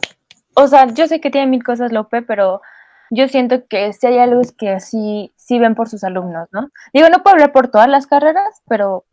[0.56, 2.62] O sea, yo sé que tiene mil cosas, Lope, pero
[3.12, 6.70] yo siento que si hay algo que sí, sí ven por sus alumnos, ¿no?
[6.94, 9.06] Digo, no puedo hablar por todas las carreras, pero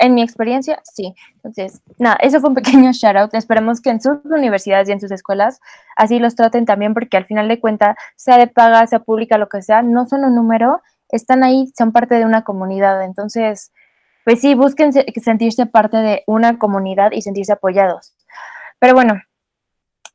[0.00, 1.14] en mi experiencia, sí.
[1.36, 3.34] Entonces, nada, eso fue un pequeño shout out.
[3.34, 5.60] Esperemos que en sus universidades y en sus escuelas
[5.96, 9.48] así los traten también, porque al final de cuentas, sea de paga, sea pública, lo
[9.48, 13.04] que sea, no son un número, están ahí, son parte de una comunidad.
[13.04, 13.72] Entonces,
[14.24, 18.14] pues sí, busquen sentirse parte de una comunidad y sentirse apoyados.
[18.78, 19.20] Pero bueno,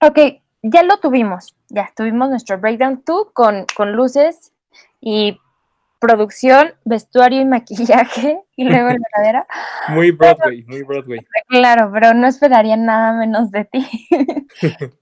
[0.02, 0.20] ok,
[0.64, 4.52] ya lo tuvimos, ya tuvimos nuestro breakdown, tú con, con luces
[5.00, 5.40] y
[6.06, 9.48] producción, vestuario y maquillaje y luego la verdadera.
[9.90, 11.20] Muy Broadway, muy Broadway.
[11.48, 13.88] Claro, pero no esperaría nada menos de ti.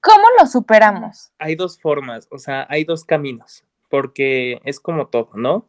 [0.00, 1.32] ¿Cómo lo superamos?
[1.38, 5.66] Hay dos formas, o sea, hay dos caminos, porque es como todo, ¿no?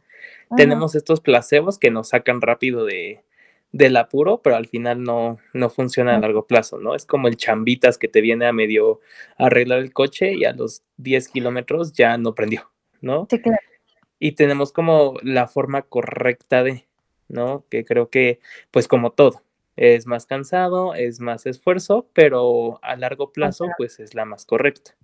[0.56, 3.24] Tenemos estos placebos que nos sacan rápido de,
[3.72, 6.94] del apuro, pero al final no, no funciona a largo plazo, ¿no?
[6.94, 9.00] Es como el chambitas que te viene a medio
[9.38, 13.28] arreglar el coche y a los 10 kilómetros ya no prendió, ¿no?
[13.30, 13.73] Sí, claro
[14.24, 16.86] y tenemos como la forma correcta de,
[17.28, 17.66] ¿no?
[17.70, 18.40] Que creo que,
[18.72, 19.42] pues como todo,
[19.76, 24.96] es más cansado, es más esfuerzo, pero a largo plazo, pues es la más correcta.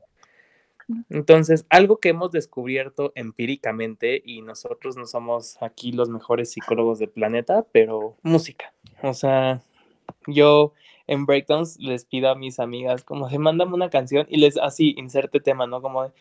[1.10, 7.10] Entonces, algo que hemos descubierto empíricamente, y nosotros no somos aquí los mejores psicólogos del
[7.10, 8.74] planeta, pero música.
[9.04, 9.62] O sea,
[10.28, 10.72] yo
[11.08, 14.96] en breakdowns les pido a mis amigas como de mándame una canción y les así
[14.98, 15.82] inserte tema, ¿no?
[15.82, 16.12] Como de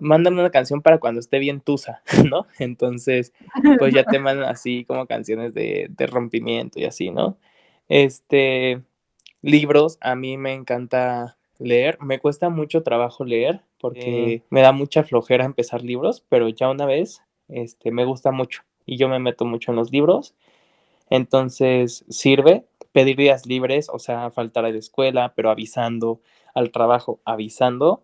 [0.00, 2.46] mándame una canción para cuando esté bien tusa, ¿no?
[2.58, 3.32] Entonces,
[3.78, 7.36] pues ya te mandan así como canciones de, de rompimiento y así, ¿no?
[7.88, 8.80] Este,
[9.42, 15.02] libros, a mí me encanta leer, me cuesta mucho trabajo leer porque me da mucha
[15.02, 19.44] flojera empezar libros, pero ya una vez, este, me gusta mucho y yo me meto
[19.44, 20.34] mucho en los libros,
[21.10, 26.20] entonces sirve pedir días libres, o sea, faltar a la escuela, pero avisando,
[26.54, 28.02] al trabajo avisando,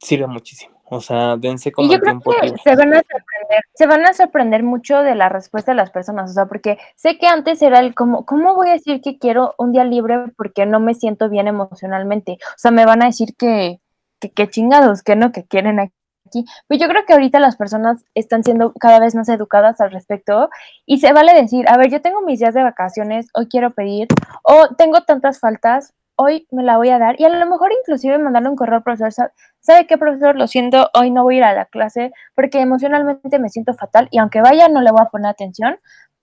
[0.00, 0.77] sirve muchísimo.
[0.90, 2.32] O sea, dense como el tiempo
[2.64, 6.30] se van a sorprender, se van a sorprender mucho de la respuesta de las personas,
[6.30, 9.54] o sea, porque sé que antes era el como, ¿cómo voy a decir que quiero
[9.58, 12.38] un día libre porque no me siento bien emocionalmente?
[12.42, 13.80] O sea, me van a decir que,
[14.20, 16.44] que, chingados, que no, que quieren aquí.
[16.68, 20.50] Pues yo creo que ahorita las personas están siendo cada vez más educadas al respecto
[20.86, 24.08] y se vale decir, a ver, yo tengo mis días de vacaciones, hoy quiero pedir,
[24.42, 28.18] o tengo tantas faltas, hoy me la voy a dar y a lo mejor inclusive
[28.18, 30.36] mandarle un correo al profesor, ¿sabe qué profesor?
[30.36, 34.08] Lo siento, hoy no voy a ir a la clase porque emocionalmente me siento fatal
[34.10, 35.78] y aunque vaya no le voy a poner atención.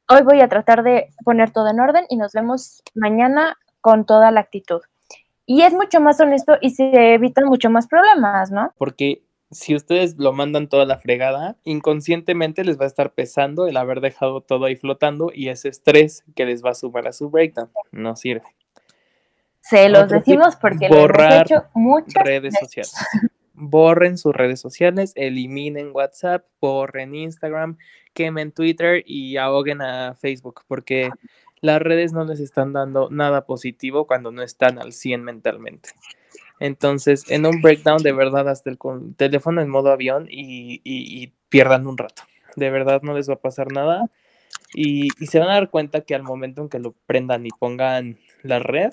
[0.07, 4.31] Hoy voy a tratar de poner todo en orden y nos vemos mañana con toda
[4.31, 4.81] la actitud.
[5.47, 8.73] Y es mucho más honesto y se evitan mucho más problemas, ¿no?
[8.77, 13.77] Porque si ustedes lo mandan toda la fregada, inconscientemente les va a estar pesando el
[13.77, 17.29] haber dejado todo ahí flotando y ese estrés que les va a sumar a su
[17.29, 18.55] breakdown no sirve.
[19.69, 22.93] Se los decimos porque lo hemos hecho muchas redes sociales.
[23.53, 27.77] Borren sus redes sociales, eliminen WhatsApp, borren Instagram,
[28.13, 31.09] quemen Twitter y ahoguen a Facebook, porque
[31.61, 35.89] las redes no les están dando nada positivo cuando no están al 100 mentalmente.
[36.59, 38.77] Entonces, en un breakdown, de verdad, hasta el
[39.17, 42.23] teléfono en modo avión y, pierdan un rato.
[42.55, 44.11] De verdad, no les va a pasar nada.
[44.73, 47.49] Y, y, se van a dar cuenta que al momento en que lo prendan y
[47.49, 48.91] pongan la red,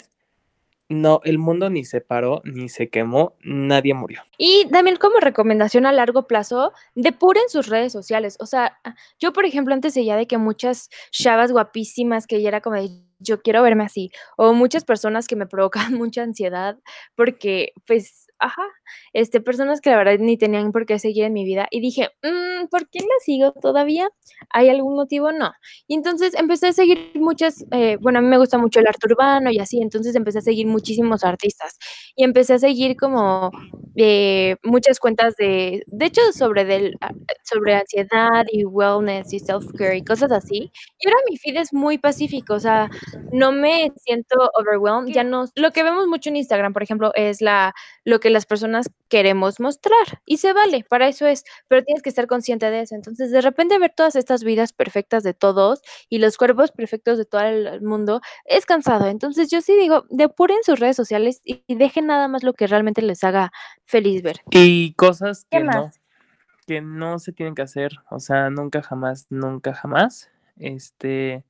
[0.93, 4.23] no, el mundo ni se paró, ni se quemó, nadie murió.
[4.39, 8.37] Y también como recomendación a largo plazo, depuren sus redes sociales.
[8.41, 8.79] O sea,
[9.19, 12.91] yo por ejemplo antes ya de que muchas chavas guapísimas que ya era como de
[13.19, 16.79] yo quiero verme así, o muchas personas que me provocan mucha ansiedad
[17.15, 18.63] porque pues ajá,
[19.13, 21.69] este, personas que la verdad ni tenían por qué seguir en mi vida.
[21.71, 24.09] Y dije, mmm, ¿por qué la sigo todavía?
[24.51, 25.33] ¿Hay algún motivo?
[25.33, 25.53] No.
[25.87, 29.07] Y entonces empecé a seguir muchas, eh, bueno, a mí me gusta mucho el arte
[29.11, 31.79] urbano y así, entonces empecé a seguir muchísimos artistas.
[32.17, 33.51] Y empecé a seguir como
[33.97, 37.13] eh, muchas cuentas de, de hecho, sobre, del, ah,
[37.45, 40.71] sobre ansiedad y wellness y self-care y cosas así.
[40.99, 42.91] Y ahora mi feed es muy pacífico, o sea,
[43.33, 47.41] no me siento overwhelmed, ya no, lo que vemos mucho en Instagram, por ejemplo, es
[47.41, 47.75] la,
[48.05, 52.09] lo que las personas queremos mostrar y se vale, para eso es, pero tienes que
[52.09, 52.95] estar consciente de eso.
[52.95, 57.25] Entonces, de repente ver todas estas vidas perfectas de todos y los cuerpos perfectos de
[57.25, 59.07] todo el mundo es cansado.
[59.07, 63.03] Entonces, yo sí digo, depuren sus redes sociales y, dejen nada más lo que realmente
[63.03, 63.53] les haga
[63.85, 64.41] feliz ver.
[64.51, 65.91] Y cosas que no
[66.67, 70.31] que no se tienen que hacer, o sea, nunca jamás, nunca jamás.
[70.57, 71.45] Este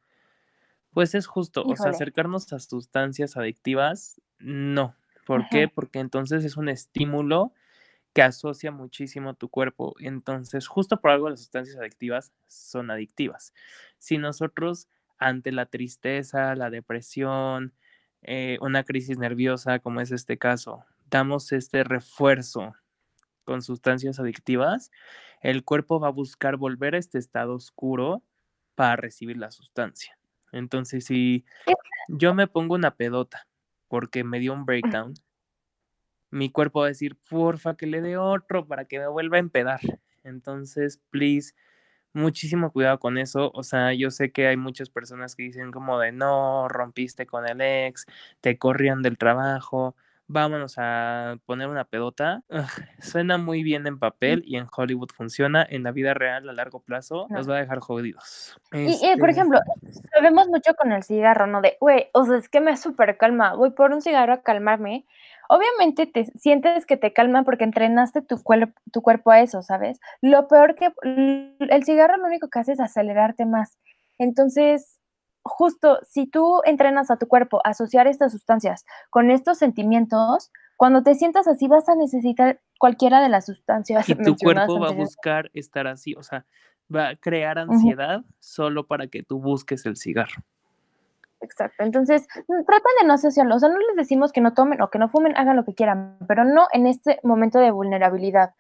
[0.93, 4.95] pues es justo, o sea, acercarnos a sustancias adictivas, no,
[5.27, 5.69] ¿Por qué?
[5.69, 7.53] Porque entonces es un estímulo
[8.13, 9.95] que asocia muchísimo tu cuerpo.
[10.01, 13.55] Entonces, justo por algo las sustancias adictivas son adictivas.
[13.99, 17.73] Si nosotros ante la tristeza, la depresión,
[18.23, 22.75] eh, una crisis nerviosa, como es este caso, damos este refuerzo
[23.45, 24.91] con sustancias adictivas,
[25.41, 28.23] el cuerpo va a buscar volver a este estado oscuro
[28.75, 30.19] para recibir la sustancia.
[30.53, 31.45] Entonces, si
[32.09, 33.47] yo me pongo una pedota
[33.93, 34.65] porque me dio un
[35.05, 35.13] breakdown,
[36.31, 39.41] mi cuerpo va a decir, porfa, que le dé otro para que me vuelva a
[39.41, 39.81] empedar.
[40.25, 41.53] Entonces, please,
[42.15, 43.51] muchísimo cuidado con eso.
[43.53, 47.47] O sea, yo sé que hay muchas personas que dicen como de, no, rompiste con
[47.47, 48.07] el ex,
[48.41, 49.95] te corrían del trabajo,
[50.33, 52.43] vámonos a poner una pedota.
[53.01, 55.67] suena muy bien en papel y en Hollywood funciona.
[55.69, 58.57] En la vida real, a largo plazo, nos va a dejar jodidos.
[58.73, 59.61] Y, por este ejemplo,
[60.15, 61.61] sabemos mucho con el cigarro, ¿no?
[61.61, 63.55] De, güey, o sea, es que me súper calma.
[63.55, 65.07] Voy por un cigarro a calmarme
[65.49, 68.41] Obviamente te sientes que te calma porque entrenaste tu,
[68.91, 70.01] tu cuerpo a eso, ¿sabes?
[70.23, 73.77] Lo peor que el cigarro lo único que hace es acelerarte más.
[74.17, 75.02] Entonces,
[75.43, 81.03] justo si tú entrenas a tu cuerpo a asociar estas sustancias con estos sentimientos, cuando
[81.03, 84.09] te sientas así vas a necesitar cualquiera de las sustancias.
[84.09, 86.45] Y tu cuerpo va a buscar estar así, o sea,
[86.95, 90.43] va a crear ansiedad solo para que tú busques el cigarro.
[91.43, 91.83] Exacto.
[91.83, 93.57] Entonces, mm, tratan de no asociarlo.
[93.57, 95.75] O sea, no les decimos que no tomen o que no fumen, hagan lo que
[95.75, 98.55] quieran, pero no en este momento de vulnerabilidad.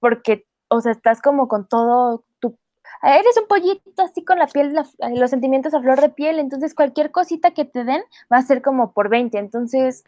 [0.00, 2.58] Porque, o sea, estás como con todo tu.
[3.02, 4.74] Eres un pollito así con la piel,
[5.14, 6.38] los sentimientos a flor de piel.
[6.38, 9.38] Entonces, cualquier cosita que te den va a ser como por 20.
[9.38, 10.04] Entonces,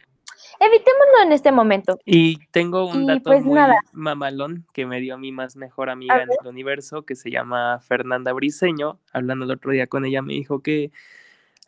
[0.59, 1.99] evitémoslo en este momento.
[2.05, 3.59] Y tengo un dato pues muy
[3.91, 8.33] mamalón que me dio mi más mejor amiga en el universo, que se llama Fernanda
[8.33, 8.99] Briseño.
[9.11, 10.91] Hablando el otro día con ella, me dijo que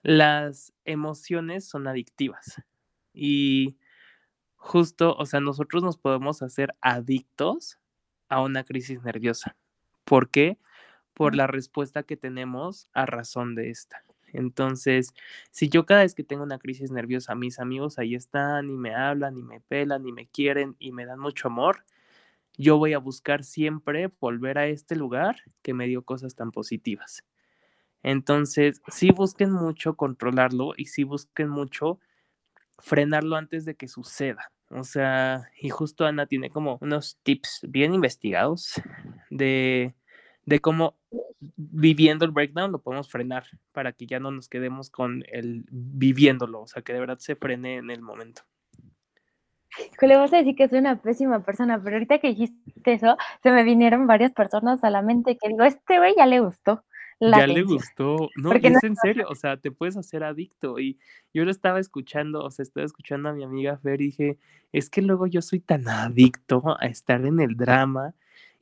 [0.04, 2.62] las emociones son adictivas
[3.12, 3.78] y
[4.56, 7.80] justo, o sea, nosotros nos podemos hacer adictos
[8.30, 9.56] a una crisis nerviosa.
[10.04, 10.58] ¿Por qué?
[11.16, 14.04] Por la respuesta que tenemos a razón de esta.
[14.34, 15.14] Entonces,
[15.50, 18.94] si yo cada vez que tengo una crisis nerviosa, mis amigos ahí están y me
[18.94, 21.86] hablan y me pelan y me quieren y me dan mucho amor,
[22.58, 27.24] yo voy a buscar siempre volver a este lugar que me dio cosas tan positivas.
[28.04, 32.00] Entonces, sí busquen mucho controlarlo y sí busquen mucho
[32.78, 34.52] frenarlo antes de que suceda.
[34.70, 38.74] O sea, y justo Ana tiene como unos tips bien investigados
[39.30, 39.96] de,
[40.46, 40.98] de cómo
[41.56, 46.62] viviendo el breakdown lo podemos frenar para que ya no nos quedemos con el viviéndolo,
[46.62, 48.44] o sea, que de verdad se frene en el momento.
[50.02, 53.52] Le vas a decir que soy una pésima persona, pero ahorita que dijiste eso, se
[53.52, 56.84] me vinieron varias personas a la mente que digo, este güey ya le gustó
[57.20, 58.30] ya le gustó.
[58.36, 60.80] No, es en serio, o sea, te puedes hacer adicto.
[60.80, 61.00] Y
[61.34, 64.38] yo lo estaba escuchando, o sea, estaba escuchando a mi amiga Fer y dije,
[64.72, 68.14] es que luego yo soy tan adicto a estar en el drama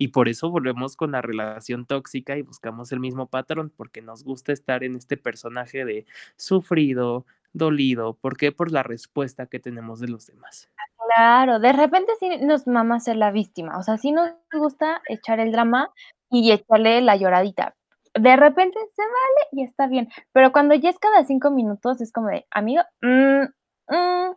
[0.04, 4.26] y por eso volvemos con la relación tóxica y buscamos el mismo patrón, porque nos
[4.26, 8.16] gusta estar en este personaje de sufrido, dolido.
[8.16, 8.52] ¿Por qué?
[8.52, 10.70] Por la respuesta que tenemos de los demás.
[11.16, 15.40] Claro, de repente sí nos mama ser la víctima, o sea, sí nos gusta echar
[15.40, 15.90] el drama
[16.30, 17.74] y echarle la lloradita,
[18.14, 22.12] de repente se vale y está bien, pero cuando ya es cada cinco minutos es
[22.12, 23.44] como de, amigo, mm,
[23.88, 24.36] mm".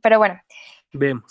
[0.00, 0.40] pero bueno.
[0.94, 1.24] Vemos.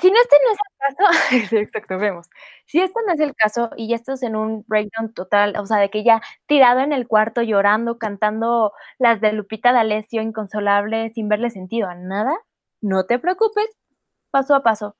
[0.00, 2.28] Si no este no es el caso, exacto, vemos.
[2.66, 5.78] Si este no es el caso y ya estás en un breakdown total, o sea,
[5.78, 11.28] de que ya tirado en el cuarto llorando, cantando las de Lupita D'Alessio, inconsolable, sin
[11.28, 12.32] verle sentido a nada,
[12.80, 13.66] no te preocupes,
[14.30, 14.96] paso a paso.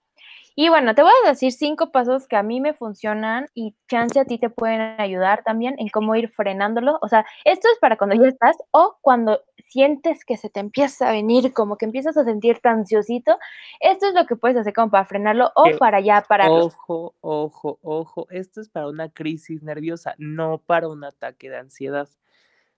[0.56, 4.18] Y bueno, te voy a decir cinco pasos que a mí me funcionan y chance
[4.18, 6.98] a ti te pueden ayudar también en cómo ir frenándolo.
[7.02, 11.08] O sea, esto es para cuando ya estás o cuando sientes que se te empieza
[11.08, 13.38] a venir, como que empiezas a sentirte ansiosito.
[13.78, 16.48] Esto es lo que puedes hacer como para frenarlo o para ya parar.
[16.50, 18.26] Ojo, ojo, ojo.
[18.30, 22.08] Esto es para una crisis nerviosa, no para un ataque de ansiedad.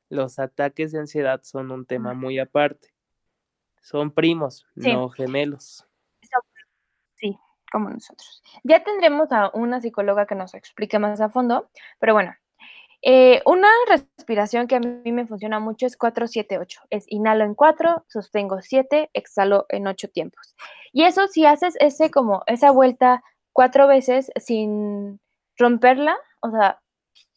[0.09, 2.93] Los ataques de ansiedad son un tema muy aparte.
[3.81, 5.87] Son primos, no gemelos
[7.73, 8.43] como nosotros.
[8.63, 12.35] Ya tendremos a una psicóloga que nos explique más a fondo, pero bueno,
[13.05, 16.83] eh, una respiración que a mí me funciona mucho es 4-7-8.
[16.91, 20.55] Es inhalo en 4, sostengo 7, exhalo en 8 tiempos.
[20.93, 25.21] Y eso si haces ese como esa vuelta cuatro veces sin
[25.57, 26.81] romperla, o sea,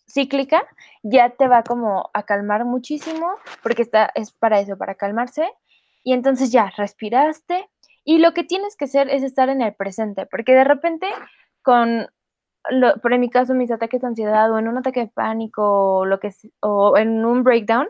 [0.08, 0.64] cíclica,
[1.04, 3.28] ya te va como a calmar muchísimo,
[3.64, 5.50] porque está, es para eso, para calmarse.
[6.04, 7.68] Y entonces ya respiraste,
[8.06, 11.08] y lo que tienes que hacer es estar en el presente, porque de repente
[11.64, 12.08] con,
[12.70, 16.06] lo, por mi caso, mis ataques de ansiedad o en un ataque de pánico o,
[16.06, 17.88] lo que, o en un breakdown,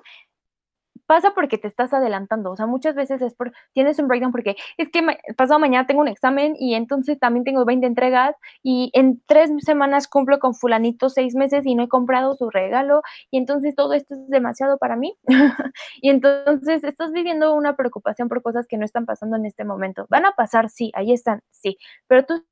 [1.05, 4.55] pasa porque te estás adelantando, o sea, muchas veces es por, tienes un breakdown porque
[4.77, 5.01] es que
[5.37, 10.07] pasado mañana tengo un examen y entonces también tengo 20 entregas y en tres semanas
[10.07, 14.15] cumplo con fulanito seis meses y no he comprado su regalo y entonces todo esto
[14.15, 15.17] es demasiado para mí
[16.01, 20.05] y entonces estás viviendo una preocupación por cosas que no están pasando en este momento.
[20.09, 22.45] Van a pasar, sí, ahí están, sí, pero tú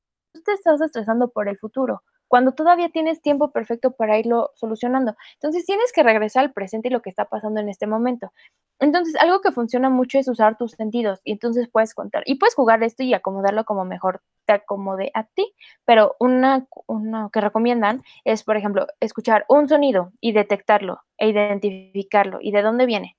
[0.45, 2.01] te estás estresando por el futuro
[2.34, 5.15] cuando todavía tienes tiempo perfecto para irlo solucionando.
[5.36, 8.34] Entonces tienes que regresar al presente y lo que está pasando en este momento.
[8.80, 12.56] Entonces, algo que funciona mucho es usar tus sentidos y entonces puedes contar y puedes
[12.56, 15.54] jugar esto y acomodarlo como mejor te acomode a ti,
[15.86, 22.39] pero una, una que recomiendan es, por ejemplo, escuchar un sonido y detectarlo e identificarlo
[22.41, 23.15] y de dónde viene.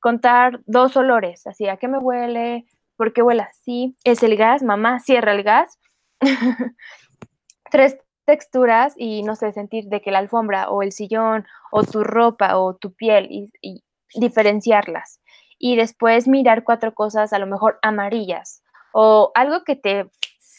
[0.00, 2.66] Contar dos olores, así, ¿a qué me huele?
[2.96, 3.94] ¿Por qué huele así?
[4.02, 4.64] ¿Es el gas?
[4.64, 5.78] Mamá, cierra el gas.
[7.70, 12.04] Tres texturas y no sé, sentir de que la alfombra o el sillón o tu
[12.04, 13.82] ropa o tu piel y,
[14.14, 15.22] diferenciarlas.
[15.58, 18.62] Y después mirar cuatro cosas a lo mejor amarillas
[18.92, 20.10] o algo que te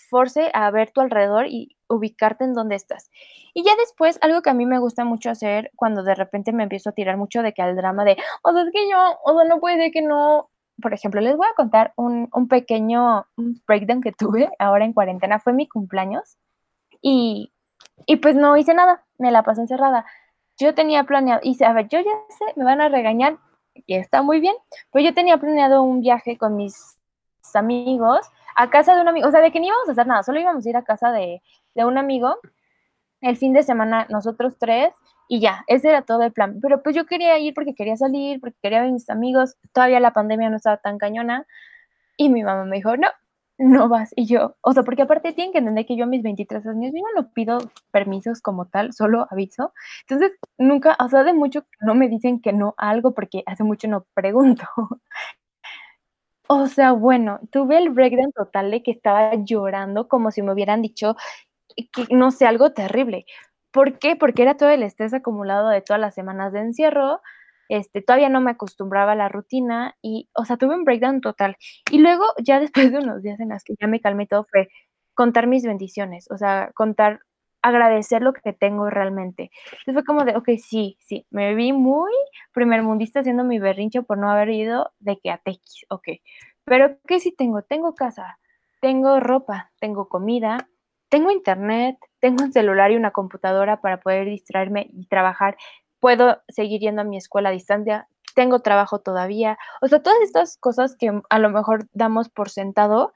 [0.10, 3.12] force a ver tu alrededor y ubicarte en dónde estás.
[3.54, 6.64] Y ya después, algo que a mí me gusta mucho hacer cuando de repente me
[6.64, 9.38] empiezo a tirar mucho de que al drama de, o sea, es que yo, o
[9.38, 10.50] sea, no puede que no.
[10.82, 13.28] Por ejemplo, les voy a contar un, un pequeño
[13.68, 15.40] breakdown que tuve ahora en cuarentena.
[15.40, 16.38] Fue mi cumpleaños
[17.02, 17.52] y
[18.06, 20.06] y pues no hice nada, me la pasé encerrada.
[20.58, 23.38] Yo tenía planeado, y a ver, yo ya sé, me van a regañar,
[23.74, 24.56] y está muy bien,
[24.92, 26.98] pero yo tenía planeado un viaje con mis
[27.54, 28.20] amigos
[28.56, 30.40] a casa de un amigo, o sea, de que ni íbamos a hacer nada, solo
[30.40, 31.42] íbamos a ir a casa de,
[31.76, 32.38] de un amigo
[33.22, 34.94] el fin de semana, nosotros tres,
[35.28, 36.60] y ya, ese era todo el plan.
[36.62, 40.00] Pero pues yo quería ir porque quería salir, porque quería ver a mis amigos, todavía
[40.00, 41.46] la pandemia no estaba tan cañona,
[42.18, 43.08] y mi mamá me dijo, no,
[43.60, 44.12] no vas.
[44.16, 46.94] Y yo, o sea, porque aparte tienen que entender que yo a mis 23 años,
[46.96, 47.60] yo no pido
[47.92, 49.74] permisos como tal, solo aviso.
[50.08, 53.88] Entonces, nunca, o sea, de mucho no me dicen que no algo porque hace mucho
[53.90, 54.64] no pregunto.
[56.48, 60.82] o sea, bueno, tuve el breakdown total de que estaba llorando como si me hubieran
[60.82, 61.16] dicho
[61.94, 63.26] que, no sé, algo terrible.
[63.72, 64.16] ¿Por qué?
[64.16, 67.22] Porque era todo el estrés acumulado de todas las semanas de encierro,
[67.70, 71.56] este, todavía no me acostumbraba a la rutina y, o sea, tuve un breakdown total.
[71.92, 74.70] Y luego, ya después de unos días en las que ya me calmé todo, fue
[75.14, 77.20] contar mis bendiciones, o sea, contar,
[77.62, 79.52] agradecer lo que tengo realmente.
[79.72, 82.12] Entonces fue como de, ok, sí, sí, me vi muy
[82.54, 86.08] primer mundista haciendo mi berrincho por no haber ido de que a Tex, ok.
[86.66, 87.62] Pero ¿qué sí tengo?
[87.64, 88.40] Tengo casa,
[88.82, 90.70] tengo ropa, tengo comida,
[91.10, 95.58] tengo internet, tengo un celular y una computadora para poder distraerme y trabajar
[96.00, 99.58] puedo seguir yendo a mi escuela a distancia, tengo trabajo todavía.
[99.82, 103.14] O sea, todas estas cosas que a lo mejor damos por sentado,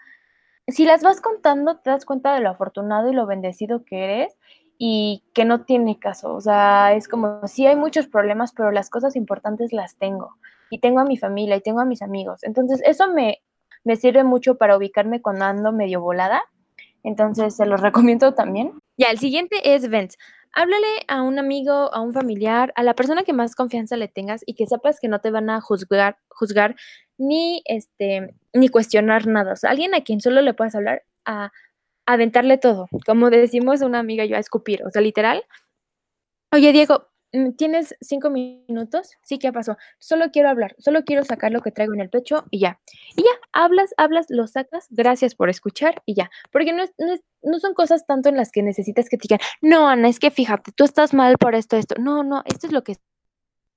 [0.67, 4.37] si las vas contando, te das cuenta de lo afortunado y lo bendecido que eres
[4.77, 6.33] y que no tiene caso.
[6.33, 10.35] O sea, es como, sí hay muchos problemas, pero las cosas importantes las tengo.
[10.69, 12.43] Y tengo a mi familia y tengo a mis amigos.
[12.43, 13.41] Entonces, eso me,
[13.83, 16.43] me sirve mucho para ubicarme cuando ando medio volada.
[17.03, 18.73] Entonces, se los recomiendo también.
[18.97, 20.17] Ya, el siguiente es Vents
[20.53, 24.43] háblale a un amigo, a un familiar, a la persona que más confianza le tengas
[24.45, 26.75] y que sepas que no te van a juzgar, juzgar
[27.17, 29.53] ni este ni cuestionar nada.
[29.53, 31.51] O sea, alguien a quien solo le puedas hablar a,
[32.05, 32.87] aventarle todo.
[33.05, 35.45] Como decimos una amiga yo a escupir, o sea, literal.
[36.51, 37.07] Oye, Diego,
[37.57, 39.09] ¿Tienes cinco minutos?
[39.23, 39.75] Sí, ¿qué pasó?
[39.97, 42.79] Solo quiero hablar, solo quiero sacar lo que traigo en el pecho y ya.
[43.15, 46.29] Y ya, hablas, hablas, lo sacas, gracias por escuchar y ya.
[46.51, 49.87] Porque no, no, no son cosas tanto en las que necesitas que te digan, no,
[49.87, 51.95] Ana, es que fíjate, tú estás mal por esto, esto.
[51.99, 52.97] No, no, esto es lo que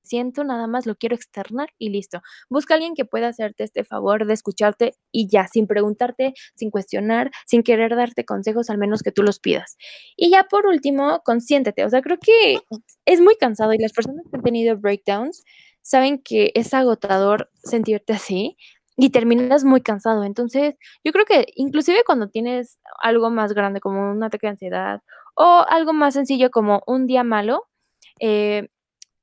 [0.06, 2.22] siento, nada más lo quiero externar y listo.
[2.48, 6.70] Busca a alguien que pueda hacerte este favor de escucharte y ya, sin preguntarte, sin
[6.70, 9.76] cuestionar, sin querer darte consejos, al menos que tú los pidas.
[10.16, 11.84] Y ya por último, consiéntete.
[11.84, 12.58] O sea, creo que
[13.04, 15.44] es muy cansado y las personas que han tenido breakdowns
[15.82, 18.56] saben que es agotador sentirte así
[18.96, 20.24] y terminas muy cansado.
[20.24, 25.02] Entonces, yo creo que inclusive cuando tienes algo más grande como un ataque de ansiedad
[25.34, 27.66] o algo más sencillo como un día malo,
[28.20, 28.68] eh,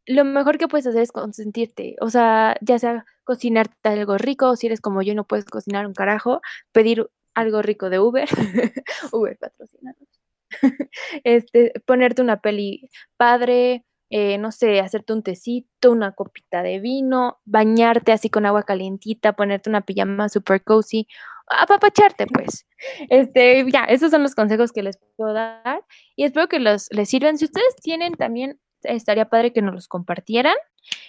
[0.06, 4.56] lo mejor que puedes hacer es consentirte, o sea, ya sea cocinarte algo rico, o
[4.56, 8.28] si eres como yo no puedes cocinar un carajo, pedir algo rico de Uber,
[9.12, 10.08] Uber patrocinados,
[11.24, 17.40] este, ponerte una peli padre, eh, no sé, hacerte un tecito, una copita de vino,
[17.46, 21.08] bañarte así con agua calientita, ponerte una pijama super cozy,
[21.48, 22.68] apapacharte pues.
[23.10, 25.84] Este, ya, esos son los consejos que les puedo dar
[26.16, 27.38] y espero que los les sirvan.
[27.38, 30.56] Si ustedes tienen también estaría padre que nos los compartieran.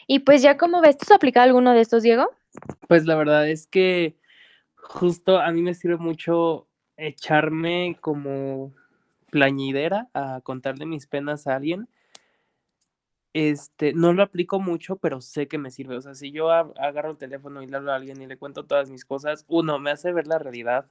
[0.06, 2.30] Y pues ya como ves, ¿tú has aplicado alguno de estos, Diego?
[2.88, 4.16] Pues la verdad es que
[4.76, 8.72] justo a mí me sirve mucho echarme como
[9.30, 11.88] plañidera a contarle mis penas a alguien.
[13.32, 15.96] este, no lo aplico mucho, pero sé que me sirve.
[15.96, 18.64] O sea, si yo agarro el teléfono y le hablo a alguien y le cuento
[18.64, 20.86] todas mis cosas, uno, me hace ver la realidad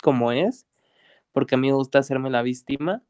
[0.00, 0.66] como es,
[1.32, 3.02] porque a mí me gusta hacerme la víctima.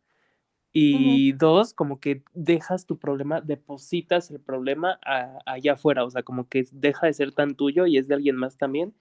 [0.75, 4.99] Y dos, como que dejas tu problema, depositas el problema
[5.45, 8.37] allá afuera, o sea, como que deja de ser tan tuyo y es de alguien
[8.37, 8.95] más también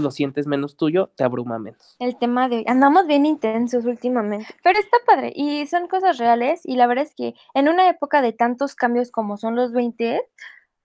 [0.00, 1.96] lo sientes menos tuyo, te abruma menos.
[1.98, 6.60] El tema de hoy, andamos bien intensos últimamente, pero está padre y son cosas reales
[6.64, 10.22] y la verdad es que en una época de tantos cambios como son los 20,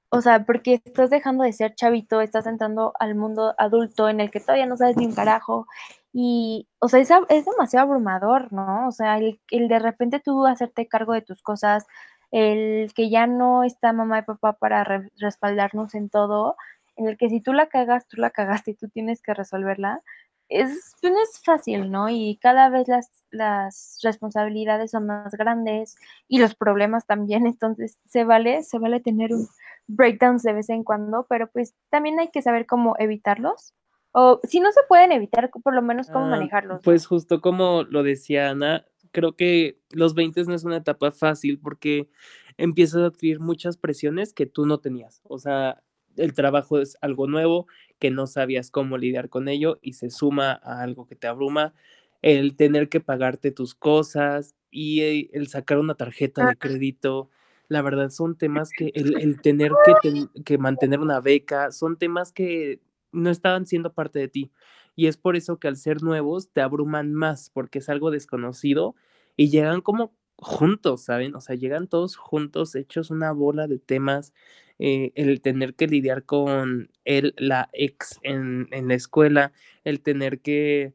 [0.09, 4.31] o sea, porque estás dejando de ser chavito, estás entrando al mundo adulto en el
[4.31, 5.67] que todavía no sabes ni un carajo
[6.13, 8.87] y, o sea, es, es demasiado abrumador, ¿no?
[8.87, 11.85] O sea, el, el de repente tú hacerte cargo de tus cosas,
[12.31, 14.83] el que ya no está mamá y papá para
[15.17, 16.55] respaldarnos en todo,
[16.95, 20.01] en el que si tú la cagas, tú la cagaste y tú tienes que resolverla,
[20.49, 22.09] es, pues, no es fácil, ¿no?
[22.09, 25.95] Y cada vez las, las responsabilidades son más grandes
[26.27, 29.47] y los problemas también, entonces se vale, se vale tener un
[29.87, 33.73] breakdowns de vez en cuando, pero pues también hay que saber cómo evitarlos.
[34.11, 36.81] O si no se pueden evitar, por lo menos cómo ah, manejarlos.
[36.83, 41.59] Pues justo como lo decía Ana, creo que los 20 no es una etapa fácil
[41.59, 42.09] porque
[42.57, 45.21] empiezas a adquirir muchas presiones que tú no tenías.
[45.23, 45.83] O sea,
[46.17, 47.67] el trabajo es algo nuevo,
[47.99, 51.73] que no sabías cómo lidiar con ello y se suma a algo que te abruma,
[52.21, 57.29] el tener que pagarte tus cosas y eh, el sacar una tarjeta de crédito.
[57.67, 59.71] La verdad son temas que el, tener
[60.03, 62.81] que, que mantener una beca, son temas que
[63.11, 64.51] no estaban siendo parte de ti.
[64.95, 68.95] Y es por eso que al ser nuevos te abruman más, porque es algo desconocido
[69.37, 71.35] y llegan como juntos, ¿saben?
[71.35, 74.33] O sea, llegan todos juntos, hechos una bola de temas
[74.81, 79.51] eh, el tener que lidiar con él, la ex en, la escuela,
[79.83, 80.93] el tener que,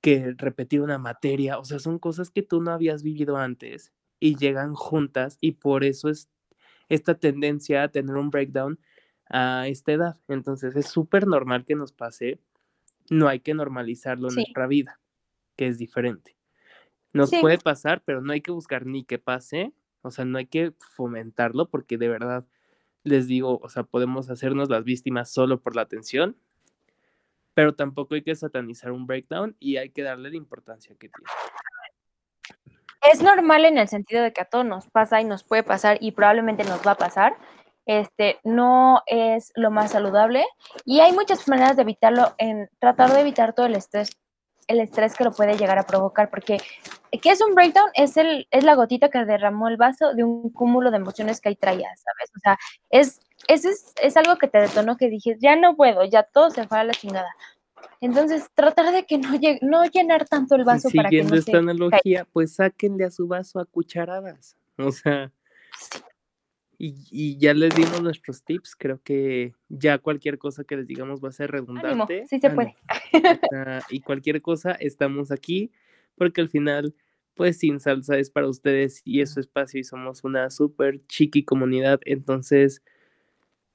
[0.00, 4.36] que repetir una materia, o sea, son cosas que tú no habías vivido antes y
[4.36, 6.30] llegan juntas y por eso es
[6.88, 8.80] esta tendencia a tener un breakdown
[9.30, 10.16] a esta edad.
[10.28, 12.40] Entonces es súper normal que nos pase,
[13.10, 15.00] no hay que normalizarlo en nuestra vida,
[15.56, 16.36] que es diferente.
[17.12, 19.72] Nos puede pasar, pero no hay que buscar ni que pase,
[20.02, 22.46] o sea, no hay que fomentarlo porque de verdad
[23.02, 26.36] les digo, o sea, podemos hacernos las víctimas solo por la atención,
[27.54, 31.28] pero tampoco hay que satanizar un breakdown y hay que darle la importancia que tiene.
[33.10, 35.98] Es normal en el sentido de que a todos nos pasa y nos puede pasar
[36.00, 37.36] y probablemente nos va a pasar.
[37.88, 40.44] Este no es lo más saludable
[40.84, 44.10] y hay muchas maneras de evitarlo en tratar de evitar todo el estrés
[44.66, 46.58] el estrés que lo puede llegar a provocar, porque
[47.22, 47.88] ¿qué es un breakdown?
[47.94, 51.48] Es, el, es la gotita que derramó el vaso de un cúmulo de emociones que
[51.48, 52.30] ahí traía, ¿sabes?
[52.36, 52.58] O sea,
[52.90, 53.18] es,
[53.48, 56.80] es, es, algo que te detonó que dije, ya no puedo, ya todo se fue
[56.80, 57.34] a la chingada.
[58.02, 59.30] Entonces, tratar de que no,
[59.62, 63.58] no llenar tanto el vaso para que no esta analogía, pues sáquenle a su vaso
[63.60, 64.56] a cucharadas.
[64.76, 65.32] O sea,
[66.78, 68.76] y, ya les dimos nuestros tips.
[68.76, 72.26] Creo que ya cualquier cosa que les digamos va a ser redundante.
[72.28, 72.76] sí se puede.
[73.90, 75.72] y cualquier cosa, estamos aquí
[76.16, 76.94] porque al final,
[77.34, 81.44] pues sin salsa es para ustedes y es su espacio y somos una súper chiqui
[81.44, 82.00] comunidad.
[82.04, 82.82] Entonces,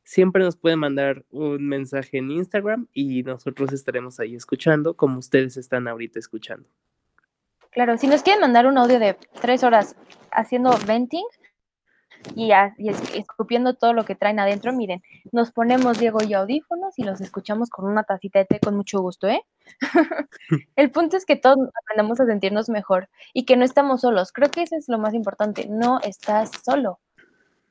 [0.04, 5.58] siempre nos pueden mandar un mensaje en Instagram y nosotros estaremos ahí escuchando como ustedes
[5.58, 6.70] están ahorita escuchando.
[7.72, 9.96] Claro, si nos quieren mandar un audio de tres horas
[10.32, 11.26] haciendo venting,
[12.36, 12.52] y,
[13.16, 15.02] escupiendo todo lo que traen adentro, miren,
[15.32, 19.02] nos ponemos Diego y audífonos y los escuchamos con una tacita de té con mucho
[19.02, 19.44] gusto, ¿eh?
[20.76, 24.32] el punto es que todos aprendamos a sentirnos mejor y que no estamos solos.
[24.32, 27.00] Creo que eso es lo más importante, no estás solo.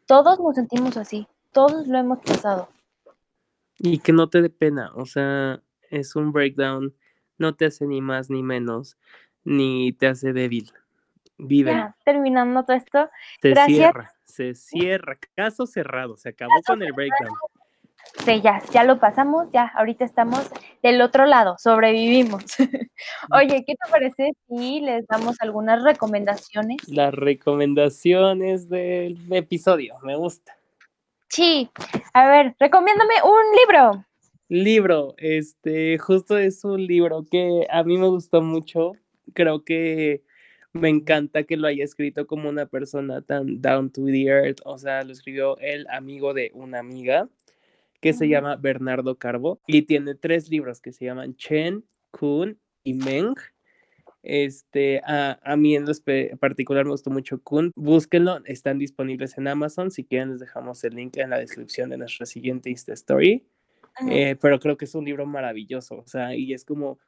[0.07, 2.69] Todos nos sentimos así, todos lo hemos pasado.
[3.79, 6.95] Y que no te dé pena, o sea, es un breakdown,
[7.39, 8.97] no te hace ni más ni menos,
[9.45, 10.73] ni te hace débil.
[11.39, 11.73] Vive.
[11.73, 13.11] Ya, terminando todo esto.
[13.43, 13.77] Gracias.
[13.77, 15.19] cierra, se cierra.
[15.35, 17.35] Caso cerrado, se acabó con el breakdown.
[18.25, 20.51] Sí, ya, ya lo pasamos, ya, ahorita estamos
[20.83, 22.45] del otro lado, sobrevivimos.
[23.33, 26.77] Oye, ¿qué te parece si les damos algunas recomendaciones?
[26.89, 30.57] Las recomendaciones del episodio, me gusta.
[31.29, 31.71] Sí,
[32.13, 34.05] a ver, recomiéndame un libro.
[34.49, 38.93] Libro, este, justo es un libro que a mí me gustó mucho,
[39.33, 40.23] creo que
[40.73, 44.79] me encanta que lo haya escrito como una persona tan down to the earth, o
[44.79, 47.29] sea, lo escribió el amigo de una amiga
[48.01, 52.95] que se llama Bernardo Carbo y tiene tres libros que se llaman Chen, Kun y
[52.95, 53.35] Meng.
[54.25, 55.85] Este, a, a mí en
[56.39, 57.71] particular me gustó mucho Kun.
[57.77, 59.91] Búsquenlo, están disponibles en Amazon.
[59.91, 63.47] Si quieren, les dejamos el link en la descripción de nuestra siguiente Insta Story.
[64.09, 66.99] Eh, pero creo que es un libro maravilloso, o sea, y es como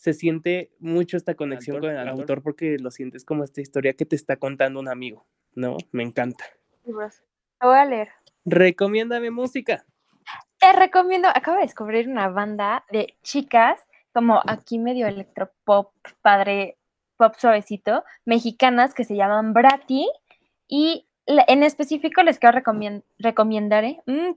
[0.00, 2.42] se siente mucho esta conexión con el autor?
[2.42, 5.76] porque lo sientes como esta historia que te está contando un amigo, ¿no?
[5.92, 6.46] Me encanta.
[6.86, 6.96] Lo
[7.60, 8.08] voy a leer.
[8.46, 9.84] Recomiéndame música.
[10.58, 13.78] Te recomiendo, acabo de descubrir una banda de chicas,
[14.14, 15.92] como aquí medio electropop,
[16.22, 16.78] padre,
[17.18, 20.08] pop suavecito, mexicanas que se llaman Brati
[20.66, 22.58] y en específico les quiero
[23.18, 24.00] recomendar, ¿eh?
[24.06, 24.32] Mm,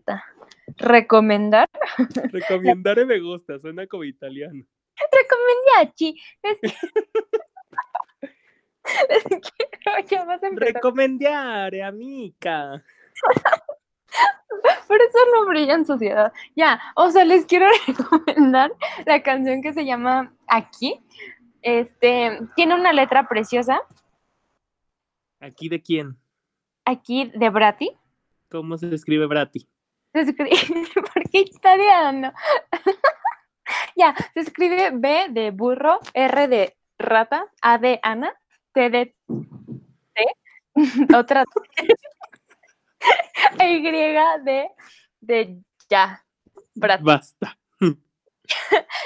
[0.77, 1.69] recomendar.
[3.07, 4.65] Me gusta, suena como italiano.
[5.11, 6.21] Recomendachi.
[10.55, 12.83] Recomendare, amiga.
[14.87, 16.31] Por eso no brilla en sociedad.
[16.55, 18.73] Ya, o sea, les quiero recomendar
[19.05, 20.99] la canción que se llama Aquí.
[21.61, 23.81] Este, tiene una letra preciosa.
[25.39, 26.17] ¿Aquí de quién?
[26.85, 27.91] Aquí de Brati.
[28.49, 29.67] ¿Cómo se escribe Brati?
[30.13, 30.51] Se escribe,
[31.13, 32.31] porque italiano.
[33.95, 38.33] ya, se escribe B de burro, R de rata, A de Ana,
[38.73, 39.15] T de
[40.13, 40.25] T,
[41.15, 41.45] otra
[43.59, 44.69] Y de,
[45.19, 46.23] de ya.
[46.75, 47.57] Basta.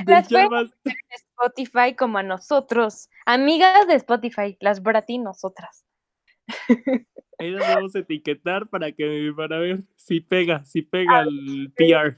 [0.06, 0.48] las ya
[1.38, 3.10] Spotify como a nosotros.
[3.26, 5.86] Amigas de Spotify, las Brati nosotras.
[7.40, 12.18] Ahí las vamos a etiquetar para que para ver si pega, si pega el PR.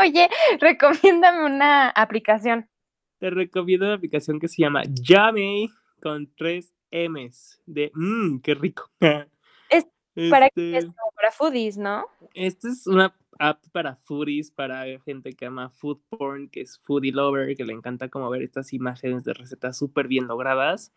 [0.00, 0.28] Oye,
[0.60, 2.68] recomiéndame una aplicación.
[3.18, 5.68] Te recomiendo una aplicación que se llama Yame
[6.00, 8.90] con tres M's de mmm, qué rico.
[10.30, 12.06] para, este para foodies, ¿no?
[12.34, 17.12] Esta es una app para foodies, para gente que ama food porn, que es foodie
[17.12, 20.92] lover, que le encanta como ver estas imágenes de recetas súper bien logradas.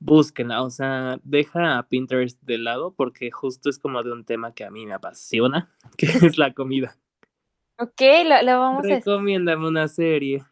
[0.00, 4.54] Búsquenla, o sea, deja a Pinterest de lado porque justo es como de un tema
[4.54, 6.96] que a mí me apasiona, que es la comida.
[7.78, 8.88] Ok, lo, lo vamos a...
[8.88, 10.42] Recomiéndame una serie.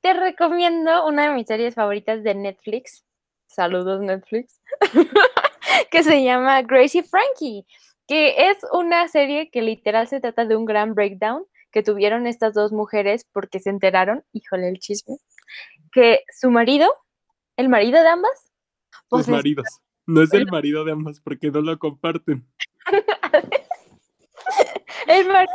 [0.00, 3.04] Te recomiendo una de mis series favoritas de Netflix.
[3.46, 4.60] Saludos Netflix.
[5.90, 7.66] que se llama Gracie Frankie,
[8.06, 12.54] que es una serie que literal se trata de un gran breakdown que tuvieron estas
[12.54, 15.16] dos mujeres porque se enteraron, híjole el chisme,
[15.92, 16.88] que su marido,
[17.56, 18.52] el marido de ambas,
[19.08, 19.66] pues maridos.
[20.06, 22.46] No es el marido de ambas porque no lo comparten.
[25.08, 25.54] el, marido,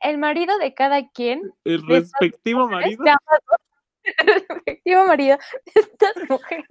[0.00, 1.52] el marido de cada quien.
[1.64, 3.04] El respectivo marido.
[4.04, 6.66] el respectivo marido de estas mujeres.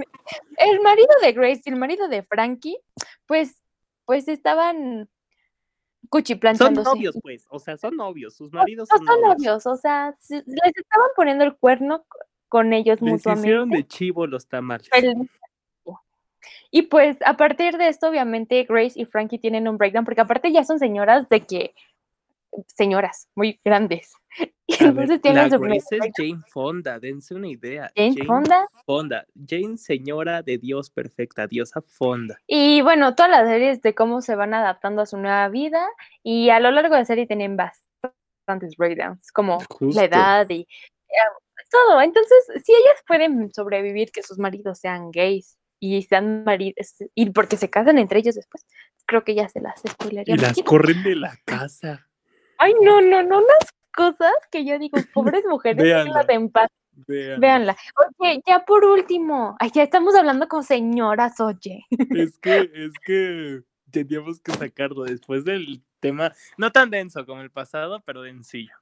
[0.57, 2.77] El marido de Grace y el marido de Frankie,
[3.25, 3.61] pues,
[4.05, 5.09] pues estaban
[6.09, 6.85] cuchiplanzándose.
[6.85, 9.65] Son novios, pues, o sea, son novios, sus maridos son, son novios.
[9.65, 12.05] o sea, les estaban poniendo el cuerno
[12.47, 13.47] con ellos les mutuamente.
[13.47, 14.89] hicieron de chivo los tamales.
[16.71, 20.51] y pues a partir de esto, obviamente, Grace y Frankie tienen un breakdown, porque aparte
[20.51, 21.75] ya son señoras de que
[22.67, 24.13] señoras muy grandes.
[24.67, 27.91] Y entonces tienen la Grace es Jane Fonda, dense una idea.
[27.95, 28.67] Jane, Fonda.
[28.83, 32.41] Fonda, Jane señora de Dios perfecta, diosa Fonda.
[32.47, 35.87] Y bueno, todas las series de cómo se van adaptando a su nueva vida
[36.23, 41.15] y a lo largo de la serie tienen bastantes breakdowns, como la edad y eh,
[41.69, 42.01] todo.
[42.01, 47.57] Entonces, si ellas pueden sobrevivir que sus maridos sean gays y sean maridos y porque
[47.57, 48.65] se casan entre ellos después,
[49.05, 50.35] creo que ya se las spoilería.
[50.35, 52.07] Y las corren de la casa.
[52.57, 56.69] Ay, no, no, no, unas cosas que yo digo, pobres mujeres, déjenlas en paz.
[57.07, 57.75] Véanla.
[58.19, 61.85] Oye, ya por último, ay, ya estamos hablando con señoras, oye.
[62.11, 67.51] Es que, es que teníamos que sacarlo después del tema, no tan denso como el
[67.51, 68.73] pasado, pero sencillo.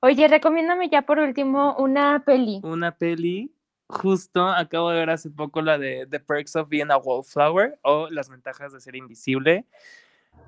[0.00, 2.60] Oye, recomiéndame ya por último una peli.
[2.62, 3.52] Una peli.
[3.88, 8.08] Justo acabo de ver hace poco la de The Perks of Being a Wallflower o
[8.10, 9.64] Las ventajas de ser invisible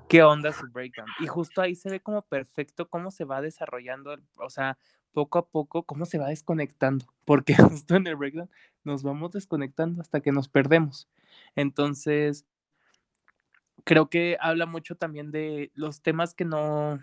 [0.09, 1.07] qué onda su breakdown.
[1.19, 4.77] Y justo ahí se ve como perfecto cómo se va desarrollando, o sea,
[5.13, 8.49] poco a poco, cómo se va desconectando, porque justo en el breakdown
[8.83, 11.07] nos vamos desconectando hasta que nos perdemos.
[11.55, 12.45] Entonces,
[13.83, 16.99] creo que habla mucho también de los temas que no,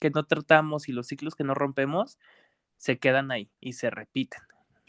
[0.00, 2.18] que no tratamos y los ciclos que no rompemos,
[2.76, 4.42] se quedan ahí y se repiten.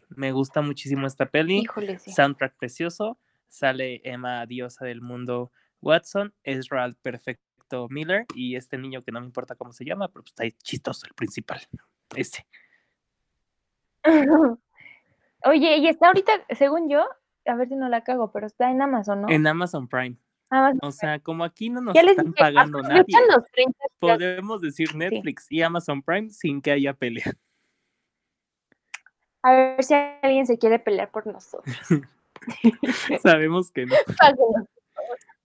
[0.09, 1.59] Me gusta muchísimo esta peli.
[1.59, 3.19] Híjole, Soundtrack precioso.
[3.47, 5.51] Sale Emma, diosa del mundo,
[5.81, 10.23] Watson, Ezra perfecto Miller y este niño que no me importa cómo se llama, pero
[10.23, 11.61] pues, está chistoso, el principal.
[12.15, 12.45] Ese.
[15.45, 17.05] Oye, y está ahorita, según yo,
[17.45, 19.29] a ver si no la cago, pero está en Amazon, ¿no?
[19.29, 20.17] En Amazon Prime.
[20.81, 23.15] o sea, como aquí no nos están pagando nadie,
[23.99, 27.31] podemos decir Netflix y Amazon Prime sin que haya pelea.
[29.41, 31.73] A ver si alguien se quiere pelear por nosotros.
[33.23, 33.95] Sabemos que no.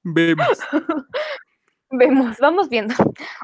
[0.04, 0.58] Vemos.
[1.90, 2.94] Vemos, vamos viendo.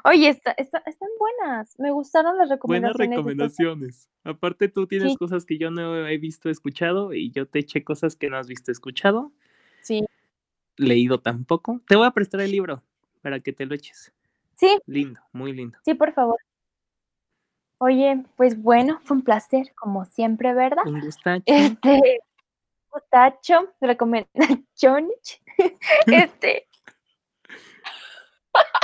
[0.05, 1.79] Oye, está, están buenas.
[1.79, 2.97] Me gustaron las recomendaciones.
[2.97, 4.11] Buenas recomendaciones.
[4.25, 8.17] Aparte, tú tienes cosas que yo no he visto, escuchado, y yo te eché cosas
[8.17, 9.33] que no has visto, escuchado.
[9.83, 10.05] Sí.
[10.77, 11.81] leído tampoco.
[11.87, 12.83] Te voy a prestar el libro
[13.23, 14.13] para que te lo eches.
[14.57, 14.79] Sí.
[14.87, 15.79] Lindo, muy lindo.
[15.85, 16.39] Sí, por favor.
[17.79, 20.87] Oye, pues bueno, fue un placer, como siempre, ¿verdad?
[20.87, 21.45] Un gustacho.
[21.47, 22.21] Este,
[22.91, 25.41] gustacho, recomendaciones.
[26.07, 26.69] este.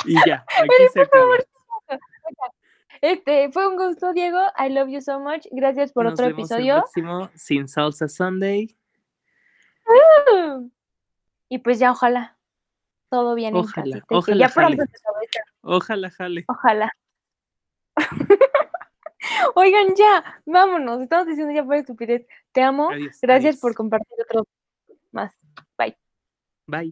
[0.04, 1.08] Y ya, aquí se.
[3.02, 4.40] Este, fue un gusto, Diego.
[4.58, 5.46] I love you so much.
[5.50, 6.78] Gracias por Nos otro vemos el episodio.
[6.80, 8.76] próximo Sin Salsa Sunday.
[11.48, 12.36] Y pues ya, ojalá
[13.08, 14.90] todo bien Ojalá, en ojalá ya pronto jale.
[14.90, 15.38] se acabe esto.
[15.62, 16.44] Ojalá jale.
[16.48, 16.92] Ojalá.
[19.54, 21.00] Oigan, ya, vámonos.
[21.00, 22.26] Estamos diciendo ya por estupidez.
[22.56, 22.88] Te amo.
[23.20, 24.46] Gracias por compartir otros
[25.12, 25.34] más.
[25.76, 25.94] Bye.
[26.66, 26.90] Bye.